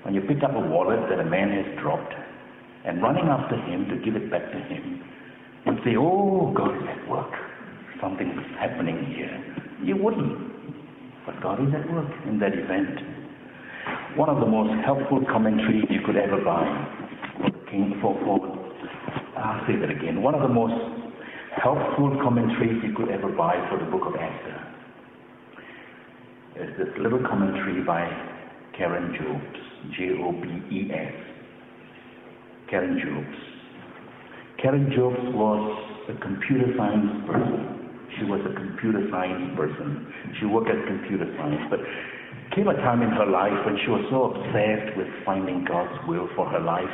when 0.03 0.13
you 0.13 0.21
pick 0.21 0.43
up 0.43 0.51
a 0.51 0.59
wallet 0.59 0.99
that 1.09 1.19
a 1.19 1.25
man 1.25 1.47
has 1.51 1.79
dropped 1.79 2.11
and 2.85 3.01
running 3.01 3.25
after 3.25 3.55
him 3.55 3.87
to 3.89 3.95
give 4.03 4.15
it 4.15 4.29
back 4.31 4.51
to 4.51 4.59
him, 4.59 5.01
would 5.65 5.79
say, 5.85 5.95
oh, 5.97 6.51
God 6.55 6.75
is 6.75 6.83
at 6.89 7.09
work 7.09 7.31
Something's 8.03 8.35
happening 8.59 9.15
here. 9.15 9.31
You 9.81 9.95
wouldn't. 9.95 10.35
But 11.25 11.41
God 11.41 11.65
is 11.65 11.73
at 11.73 11.89
work 11.89 12.11
in 12.27 12.37
that 12.39 12.51
event. 12.51 12.99
One 14.17 14.27
of 14.29 14.41
the 14.41 14.45
most 14.45 14.75
helpful 14.83 15.23
commentaries 15.31 15.85
you 15.89 16.01
could 16.05 16.17
ever 16.17 16.43
buy 16.43 16.67
for 17.39 17.49
the 17.49 17.65
King 17.71 17.97
for, 18.01 18.13
for 18.25 18.43
I'll 19.39 19.65
say 19.67 19.77
that 19.79 19.89
again. 19.89 20.21
One 20.21 20.35
of 20.35 20.41
the 20.41 20.53
most 20.53 20.75
helpful 21.63 22.19
commentaries 22.21 22.83
you 22.83 22.93
could 22.93 23.07
ever 23.09 23.29
buy 23.31 23.55
for 23.71 23.79
the 23.79 23.89
book 23.89 24.05
of 24.05 24.15
Esther 24.15 24.59
is 26.59 26.77
this 26.77 26.89
little 27.01 27.19
commentary 27.19 27.81
by 27.83 28.03
Karen 28.77 29.15
Jobes, 29.15 29.95
J-O-B-E-S. 29.97 31.22
Karen 32.69 32.99
Jobes. 32.99 33.37
Karen 34.61 34.91
Jobes 34.95 35.35
was 35.35 36.09
a 36.09 36.21
computer 36.21 36.73
science 36.77 37.27
person 37.27 37.73
she 38.19 38.25
was 38.25 38.41
a 38.45 38.53
computer 38.53 39.01
science 39.09 39.57
person. 39.57 40.05
She 40.39 40.45
worked 40.45 40.69
at 40.69 40.77
computer 40.85 41.25
science, 41.37 41.65
but 41.69 41.79
came 42.53 42.67
a 42.67 42.77
time 42.85 43.01
in 43.01 43.09
her 43.09 43.25
life 43.25 43.57
when 43.65 43.77
she 43.81 43.89
was 43.89 44.05
so 44.13 44.29
obsessed 44.29 44.93
with 44.97 45.09
finding 45.25 45.65
God's 45.65 45.97
will 46.05 46.29
for 46.35 46.45
her 46.49 46.61
life. 46.61 46.93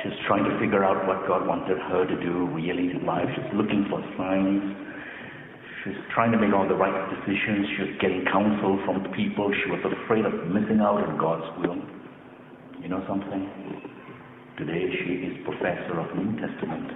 She 0.00 0.08
was 0.08 0.18
trying 0.26 0.48
to 0.48 0.54
figure 0.56 0.84
out 0.84 1.04
what 1.04 1.28
God 1.28 1.46
wanted 1.46 1.76
her 1.76 2.08
to 2.08 2.16
do 2.24 2.48
really 2.56 2.92
in 2.92 3.04
life. 3.04 3.28
She 3.36 3.40
was 3.44 3.52
looking 3.52 3.84
for 3.92 4.00
signs. 4.16 4.64
She 5.82 5.92
was 5.92 6.00
trying 6.16 6.32
to 6.32 6.40
make 6.40 6.54
all 6.56 6.68
the 6.68 6.76
right 6.76 6.96
decisions. 7.12 7.68
She 7.76 7.80
was 7.84 7.94
getting 8.00 8.24
counsel 8.32 8.80
from 8.88 9.04
people. 9.12 9.52
She 9.52 9.68
was 9.68 9.84
afraid 9.84 10.24
of 10.24 10.32
missing 10.48 10.80
out 10.80 11.04
on 11.04 11.20
God's 11.20 11.48
will. 11.60 11.93
You 12.84 12.90
know 12.90 13.00
something? 13.08 13.48
Today 14.60 14.84
she 14.92 15.24
is 15.24 15.40
professor 15.48 15.96
of 16.04 16.12
New 16.20 16.36
Testament 16.36 16.92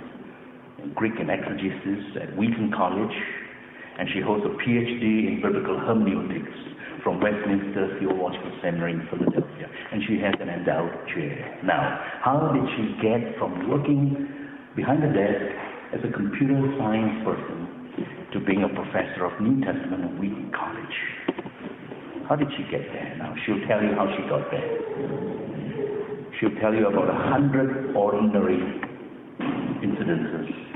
Greek 0.95 1.17
and 1.17 1.31
exegesis 1.33 2.13
at 2.21 2.37
Wheaton 2.37 2.71
College, 2.77 3.17
and 3.97 4.07
she 4.13 4.21
holds 4.21 4.45
a 4.45 4.53
PhD 4.61 5.33
in 5.33 5.41
biblical 5.41 5.81
hermeneutics 5.81 6.53
from 7.03 7.25
Westminster 7.25 7.97
Theological 7.99 8.53
Seminary 8.61 9.01
in 9.01 9.09
Philadelphia, 9.09 9.65
and 9.91 10.05
she 10.05 10.21
has 10.21 10.35
an 10.45 10.53
endowed 10.53 10.93
chair. 11.09 11.57
Now, 11.65 11.81
how 12.21 12.53
did 12.53 12.69
she 12.77 12.93
get 13.01 13.39
from 13.41 13.73
working 13.73 14.29
behind 14.77 15.01
the 15.03 15.09
desk 15.09 15.41
as 15.97 16.05
a 16.05 16.13
computer 16.13 16.69
science 16.77 17.25
person 17.25 18.29
to 18.37 18.45
being 18.45 18.61
a 18.61 18.69
professor 18.77 19.25
of 19.25 19.41
New 19.41 19.65
Testament 19.65 20.05
at 20.05 20.13
Wheaton 20.21 20.53
College? 20.53 20.97
How 22.29 22.37
did 22.37 22.53
she 22.61 22.69
get 22.69 22.85
there? 22.93 23.17
Now, 23.17 23.33
she'll 23.47 23.65
tell 23.65 23.81
you 23.81 23.97
how 23.97 24.05
she 24.13 24.21
got 24.29 24.53
there. 24.53 25.49
She'll 26.41 26.55
tell 26.61 26.73
you 26.75 26.87
about 26.87 27.11
a 27.11 27.19
hundred 27.31 27.97
ordinary 27.97 28.59
incidences 29.83 30.69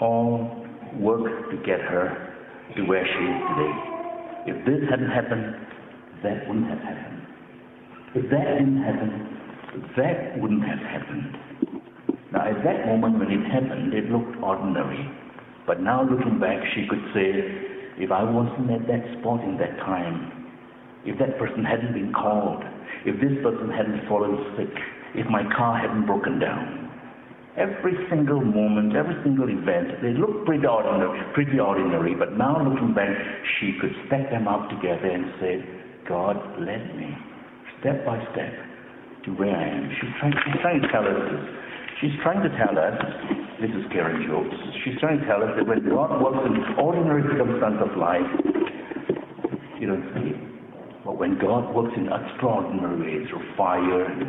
all 0.00 0.66
work 0.98 1.50
to 1.50 1.56
get 1.58 1.80
her 1.80 2.34
to 2.76 2.82
where 2.84 3.04
she 3.04 3.22
is 3.24 3.40
today. 3.50 3.92
If 4.46 4.66
this 4.66 4.88
hadn't 4.90 5.10
happened, 5.10 5.54
that 6.22 6.46
wouldn't 6.46 6.68
have 6.68 6.78
happened. 6.78 7.22
If 8.14 8.30
that 8.30 8.58
didn't 8.58 8.82
happen, 8.82 9.10
that 9.96 10.38
wouldn't 10.40 10.64
have 10.64 10.78
happened. 10.78 11.36
Now, 12.32 12.46
at 12.48 12.62
that 12.64 12.86
moment 12.86 13.18
when 13.18 13.30
it 13.30 13.44
happened, 13.50 13.94
it 13.94 14.10
looked 14.10 14.36
ordinary. 14.42 15.10
But 15.66 15.80
now 15.80 16.02
looking 16.02 16.38
back, 16.40 16.62
she 16.74 16.86
could 16.88 17.02
say, 17.14 17.30
if 17.98 18.10
I 18.10 18.22
wasn't 18.22 18.70
at 18.70 18.86
that 18.86 19.02
spot 19.20 19.42
in 19.44 19.56
that 19.58 19.76
time, 19.78 20.48
if 21.04 21.18
that 21.18 21.38
person 21.38 21.64
hadn't 21.64 21.92
been 21.94 22.12
called, 22.12 22.62
if 23.04 23.20
this 23.20 23.34
person 23.42 23.70
hadn't 23.70 24.08
fallen 24.08 24.36
sick, 24.56 24.72
if 25.14 25.26
my 25.28 25.42
car 25.56 25.78
hadn't 25.78 26.06
broken 26.06 26.38
down, 26.38 26.82
Every 27.56 27.92
single 28.08 28.40
moment, 28.40 28.96
every 28.96 29.12
single 29.22 29.44
event, 29.44 30.00
they 30.00 30.16
look 30.16 30.46
pretty 30.46 30.64
ordinary, 30.64 31.20
pretty 31.34 31.60
ordinary, 31.60 32.14
but 32.14 32.32
now 32.38 32.56
looking 32.56 32.94
back, 32.94 33.12
she 33.60 33.76
could 33.78 33.92
stack 34.06 34.30
them 34.30 34.48
up 34.48 34.70
together 34.70 35.04
and 35.04 35.28
say, 35.36 35.60
God 36.08 36.40
led 36.58 36.96
me 36.96 37.12
step 37.80 38.06
by 38.06 38.16
step 38.32 38.56
to 39.26 39.30
where 39.36 39.52
I 39.54 39.68
am. 39.68 39.84
She's 40.00 40.10
trying, 40.18 40.32
she's 40.32 40.60
trying 40.62 40.80
to 40.80 40.88
tell 40.88 41.04
us 41.04 41.20
this. 41.28 41.44
She's 42.00 42.16
trying 42.24 42.40
to 42.40 42.48
tell 42.56 42.72
us, 42.72 42.96
this 43.60 43.70
is 43.70 43.84
Karen 43.92 44.24
Jobes, 44.24 44.56
she's 44.82 44.96
trying 44.98 45.20
to 45.20 45.26
tell 45.26 45.44
us 45.44 45.52
that 45.54 45.66
when 45.68 45.84
God 45.92 46.24
works 46.24 46.40
in 46.48 46.56
ordinary 46.80 47.20
circumstances 47.36 47.84
of 47.84 47.98
life, 48.00 48.24
you 49.78 49.92
don't 49.92 50.08
see 50.16 50.32
it. 50.32 50.51
But 51.04 51.18
when 51.18 51.38
God 51.38 51.74
works 51.74 51.92
in 51.96 52.08
extraordinary 52.08 53.00
ways, 53.00 53.28
through 53.28 53.56
fire 53.56 54.04
and 54.04 54.24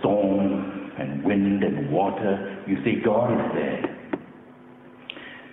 storm, 0.00 0.78
and 0.98 1.24
wind 1.24 1.62
and 1.62 1.90
water, 1.90 2.64
you 2.66 2.76
say 2.84 3.00
God 3.04 3.30
is 3.32 3.52
there. 3.54 4.20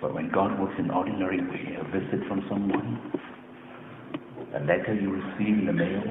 But 0.00 0.12
when 0.12 0.30
God 0.30 0.58
works 0.60 0.74
in 0.78 0.90
ordinary 0.90 1.40
way, 1.40 1.78
a 1.80 1.84
visit 1.84 2.26
from 2.28 2.44
someone, 2.48 3.12
a 4.54 4.60
letter 4.60 4.94
you 4.94 5.12
receive 5.12 5.58
in 5.58 5.66
the 5.66 5.72
mail, 5.72 6.02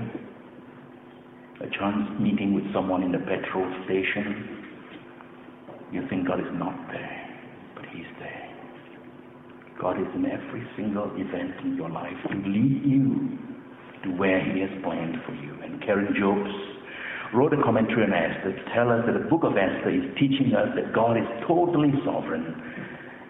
a 1.62 1.70
chance 1.78 2.08
meeting 2.20 2.54
with 2.54 2.64
someone 2.74 3.04
in 3.04 3.12
the 3.12 3.20
petrol 3.20 3.68
station, 3.86 4.66
you 5.92 6.08
think 6.10 6.28
God 6.28 6.40
is 6.40 6.52
not 6.54 6.76
there, 6.92 7.38
but 7.76 7.86
He's 7.92 8.10
there. 8.20 8.52
God 9.80 10.00
is 10.00 10.08
in 10.16 10.26
every 10.26 10.66
single 10.78 11.12
event 11.16 11.54
in 11.64 11.76
your 11.76 11.90
life 11.90 12.16
to 12.30 12.36
lead 12.38 12.82
you 12.86 13.55
to 14.06 14.12
where 14.12 14.40
He 14.40 14.62
has 14.62 14.70
planned 14.84 15.18
for 15.26 15.34
you. 15.34 15.58
And 15.66 15.82
Karen 15.82 16.14
Jobes 16.18 16.54
wrote 17.34 17.54
a 17.54 17.62
commentary 17.64 18.06
on 18.06 18.14
Esther 18.14 18.54
to 18.54 18.64
tell 18.74 18.90
us 18.94 19.02
that 19.10 19.18
the 19.18 19.28
book 19.28 19.44
of 19.44 19.58
Esther 19.58 19.90
is 19.90 20.06
teaching 20.22 20.54
us 20.54 20.70
that 20.78 20.94
God 20.94 21.18
is 21.18 21.26
totally 21.48 21.92
sovereign 22.06 22.46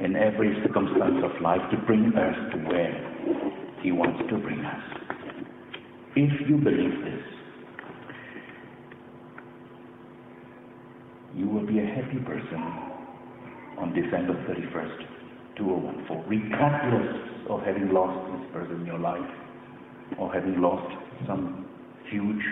in 0.03 0.15
every 0.15 0.51
circumstance 0.61 1.23
of 1.23 1.31
life 1.41 1.63
to 1.71 1.77
bring 1.87 2.11
us 2.13 2.35
to 2.51 2.57
where 2.67 2.91
He 3.81 3.91
wants 3.91 4.19
to 4.29 4.37
bring 4.37 4.59
us. 4.59 4.83
If 6.15 6.31
you 6.47 6.57
believe 6.57 6.95
this, 7.07 7.23
you 11.35 11.47
will 11.47 11.65
be 11.65 11.79
a 11.79 11.85
happy 11.87 12.19
person 12.19 12.59
on 13.79 13.93
December 13.95 14.35
31st, 14.47 15.57
2014, 15.57 16.23
regardless 16.27 17.15
of 17.49 17.61
having 17.63 17.91
lost 17.93 18.19
this 18.31 18.51
person 18.53 18.81
in 18.81 18.85
your 18.85 18.99
life 18.99 19.44
or 20.17 20.33
having 20.33 20.61
lost 20.61 20.91
some 21.27 21.65
huge 22.09 22.43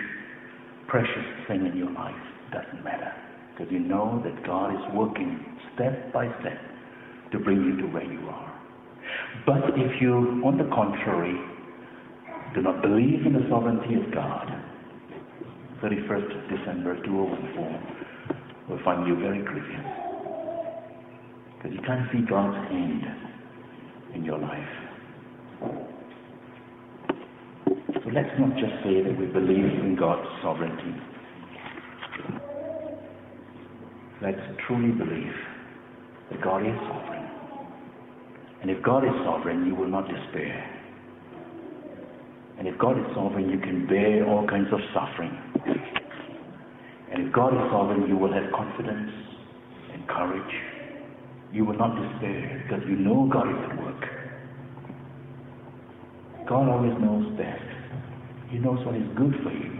precious 0.88 1.26
thing 1.48 1.66
in 1.66 1.76
your 1.76 1.90
life. 1.90 2.14
Doesn't 2.52 2.84
matter. 2.84 3.12
Because 3.56 3.72
you 3.72 3.80
know 3.80 4.20
that 4.24 4.44
God 4.46 4.72
is 4.74 4.94
working 4.94 5.44
step 5.74 6.12
by 6.12 6.26
step 6.40 6.58
to 7.32 7.38
bring 7.38 7.64
you 7.64 7.76
to 7.82 7.86
where 7.92 8.04
you 8.04 8.20
are. 8.28 8.60
But 9.46 9.76
if 9.76 10.00
you, 10.00 10.42
on 10.44 10.58
the 10.58 10.64
contrary, 10.74 11.36
do 12.54 12.62
not 12.62 12.82
believe 12.82 13.26
in 13.26 13.32
the 13.32 13.46
sovereignty 13.50 13.94
of 13.94 14.12
God, 14.14 14.46
31st 15.82 16.56
December 16.56 16.96
2014 17.04 18.04
will 18.68 18.80
find 18.84 19.06
you 19.06 19.16
very 19.16 19.42
grievous. 19.42 19.84
Because 21.56 21.72
you 21.72 21.82
can't 21.86 22.10
see 22.12 22.20
God's 22.28 22.56
hand 22.70 23.02
in 24.14 24.24
your 24.24 24.38
life. 24.38 24.68
So 28.02 28.03
let's 28.14 28.30
not 28.38 28.54
just 28.54 28.72
say 28.84 29.02
that 29.02 29.18
we 29.18 29.26
believe 29.26 29.74
in 29.82 29.96
God's 29.98 30.28
sovereignty. 30.40 30.94
Let's 34.22 34.38
truly 34.68 34.92
believe 34.92 35.34
that 36.30 36.40
God 36.40 36.62
is 36.62 36.78
sovereign. 36.86 37.28
And 38.62 38.70
if 38.70 38.80
God 38.84 39.02
is 39.04 39.10
sovereign, 39.24 39.66
you 39.66 39.74
will 39.74 39.88
not 39.88 40.06
despair. 40.06 40.62
And 42.56 42.68
if 42.68 42.78
God 42.78 42.96
is 42.96 43.04
sovereign, 43.16 43.50
you 43.50 43.58
can 43.58 43.84
bear 43.88 44.24
all 44.28 44.46
kinds 44.46 44.68
of 44.72 44.78
suffering. 44.94 45.36
And 47.12 47.26
if 47.26 47.32
God 47.34 47.52
is 47.52 47.70
sovereign, 47.72 48.08
you 48.08 48.16
will 48.16 48.32
have 48.32 48.50
confidence 48.52 49.10
and 49.92 50.06
courage. 50.06 50.54
You 51.52 51.64
will 51.64 51.76
not 51.76 51.96
despair 52.00 52.62
because 52.62 52.88
you 52.88 52.94
know 52.94 53.28
God 53.30 53.50
is 53.50 53.70
at 53.70 53.82
work. 53.82 54.04
God 56.48 56.68
always 56.68 56.94
knows 57.00 57.36
best. 57.36 57.73
He 58.54 58.60
knows 58.60 58.78
what 58.86 58.94
is 58.94 59.02
good 59.18 59.34
for 59.42 59.50
you. 59.50 59.74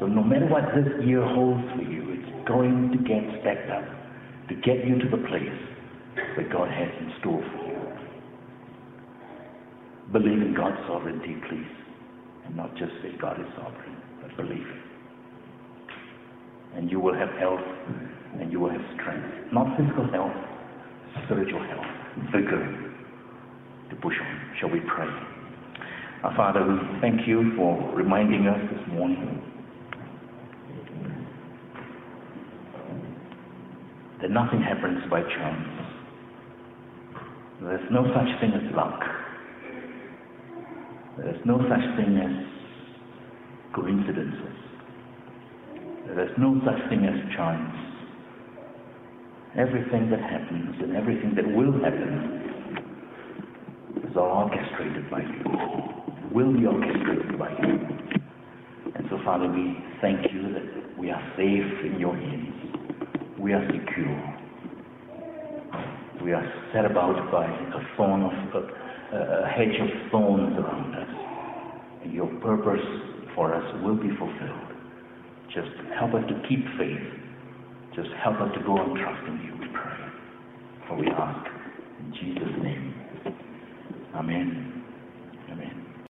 So 0.00 0.06
no 0.10 0.24
matter 0.24 0.48
what 0.50 0.66
this 0.74 0.90
year 1.06 1.22
holds 1.22 1.62
for 1.78 1.82
you, 1.86 2.18
it's 2.18 2.48
going 2.48 2.90
to 2.90 2.98
get 3.06 3.22
stacked 3.38 3.70
up 3.70 3.86
to 4.48 4.54
get 4.66 4.82
you 4.84 4.98
to 4.98 5.08
the 5.14 5.22
place 5.30 5.60
that 6.36 6.50
God 6.50 6.66
has 6.74 6.90
in 6.98 7.12
store 7.20 7.38
for 7.38 7.62
you. 7.70 7.78
Believe 10.10 10.42
in 10.42 10.54
God's 10.58 10.76
sovereignty, 10.88 11.36
please, 11.48 11.70
and 12.46 12.56
not 12.56 12.74
just 12.74 12.90
say 13.00 13.14
God 13.22 13.38
is 13.38 13.46
sovereign, 13.54 13.96
but 14.20 14.36
believe. 14.42 14.66
And 16.74 16.90
you 16.90 16.98
will 16.98 17.14
have 17.14 17.30
health 17.38 17.62
and 18.40 18.50
you 18.50 18.58
will 18.58 18.70
have 18.70 18.82
strength. 18.98 19.52
Not 19.52 19.70
physical 19.78 20.10
health, 20.10 20.34
spiritual 21.26 21.62
health, 21.62 21.86
vigor 22.34 22.90
to 23.90 23.96
push 24.02 24.14
on. 24.20 24.40
Shall 24.58 24.70
we 24.70 24.80
pray? 24.80 25.33
Our 26.24 26.34
Father, 26.36 26.64
we 26.64 26.78
thank 27.02 27.28
you 27.28 27.52
for 27.54 27.76
reminding 27.94 28.46
us 28.46 28.58
this 28.72 28.80
morning 28.94 29.42
that 34.22 34.30
nothing 34.30 34.62
happens 34.62 35.00
by 35.10 35.20
chance. 35.20 35.68
There's 37.60 37.90
no 37.92 38.04
such 38.16 38.40
thing 38.40 38.52
as 38.56 38.74
luck. 38.74 39.00
There's 41.18 41.44
no 41.44 41.58
such 41.68 41.84
thing 42.00 42.16
as 42.16 43.74
coincidences. 43.74 44.56
There's 46.06 46.38
no 46.38 46.58
such 46.64 46.88
thing 46.88 47.04
as 47.04 47.36
chance. 47.36 47.76
Everything 49.58 50.08
that 50.08 50.20
happens 50.20 50.74
and 50.80 50.96
everything 50.96 51.34
that 51.36 51.44
will 51.54 51.72
happen 51.84 52.40
is 54.08 54.16
all 54.16 54.48
orchestrated 54.48 55.10
by 55.10 55.20
you 55.20 56.03
will 56.34 56.52
be 56.52 56.66
orchestrated 56.66 57.38
by 57.38 57.48
you. 57.62 57.78
And 58.96 59.06
so, 59.08 59.18
Father, 59.24 59.48
we 59.48 59.78
thank 60.00 60.32
you 60.32 60.52
that 60.52 60.98
we 60.98 61.10
are 61.10 61.22
safe 61.36 61.86
in 61.86 61.96
your 62.00 62.16
hands. 62.16 63.38
We 63.38 63.52
are 63.52 63.64
secure. 63.66 64.34
We 66.24 66.32
are 66.32 66.44
set 66.72 66.84
about 66.86 67.30
by 67.30 67.46
a 67.46 67.96
thorn 67.96 68.22
of 68.24 68.32
a, 68.54 69.44
a 69.44 69.48
hedge 69.48 69.78
of 69.80 70.10
thorns 70.10 70.58
around 70.58 70.94
us. 70.96 71.08
And 72.02 72.12
your 72.12 72.26
purpose 72.40 72.84
for 73.36 73.54
us 73.54 73.64
will 73.84 73.96
be 73.96 74.08
fulfilled. 74.18 74.74
Just 75.54 75.70
help 75.98 76.14
us 76.14 76.24
to 76.28 76.34
keep 76.48 76.64
faith. 76.76 77.20
Just 77.94 78.08
help 78.24 78.40
us 78.40 78.50
to 78.58 78.64
go 78.64 78.72
on 78.72 78.96
trusting 78.98 79.40
you, 79.46 79.52
we 79.60 79.68
pray. 79.72 79.98
For 80.88 80.96
we 80.96 81.06
ask 81.06 81.46
in 82.00 82.12
Jesus' 82.14 82.62
name. 82.62 82.94
Amen. 84.16 84.73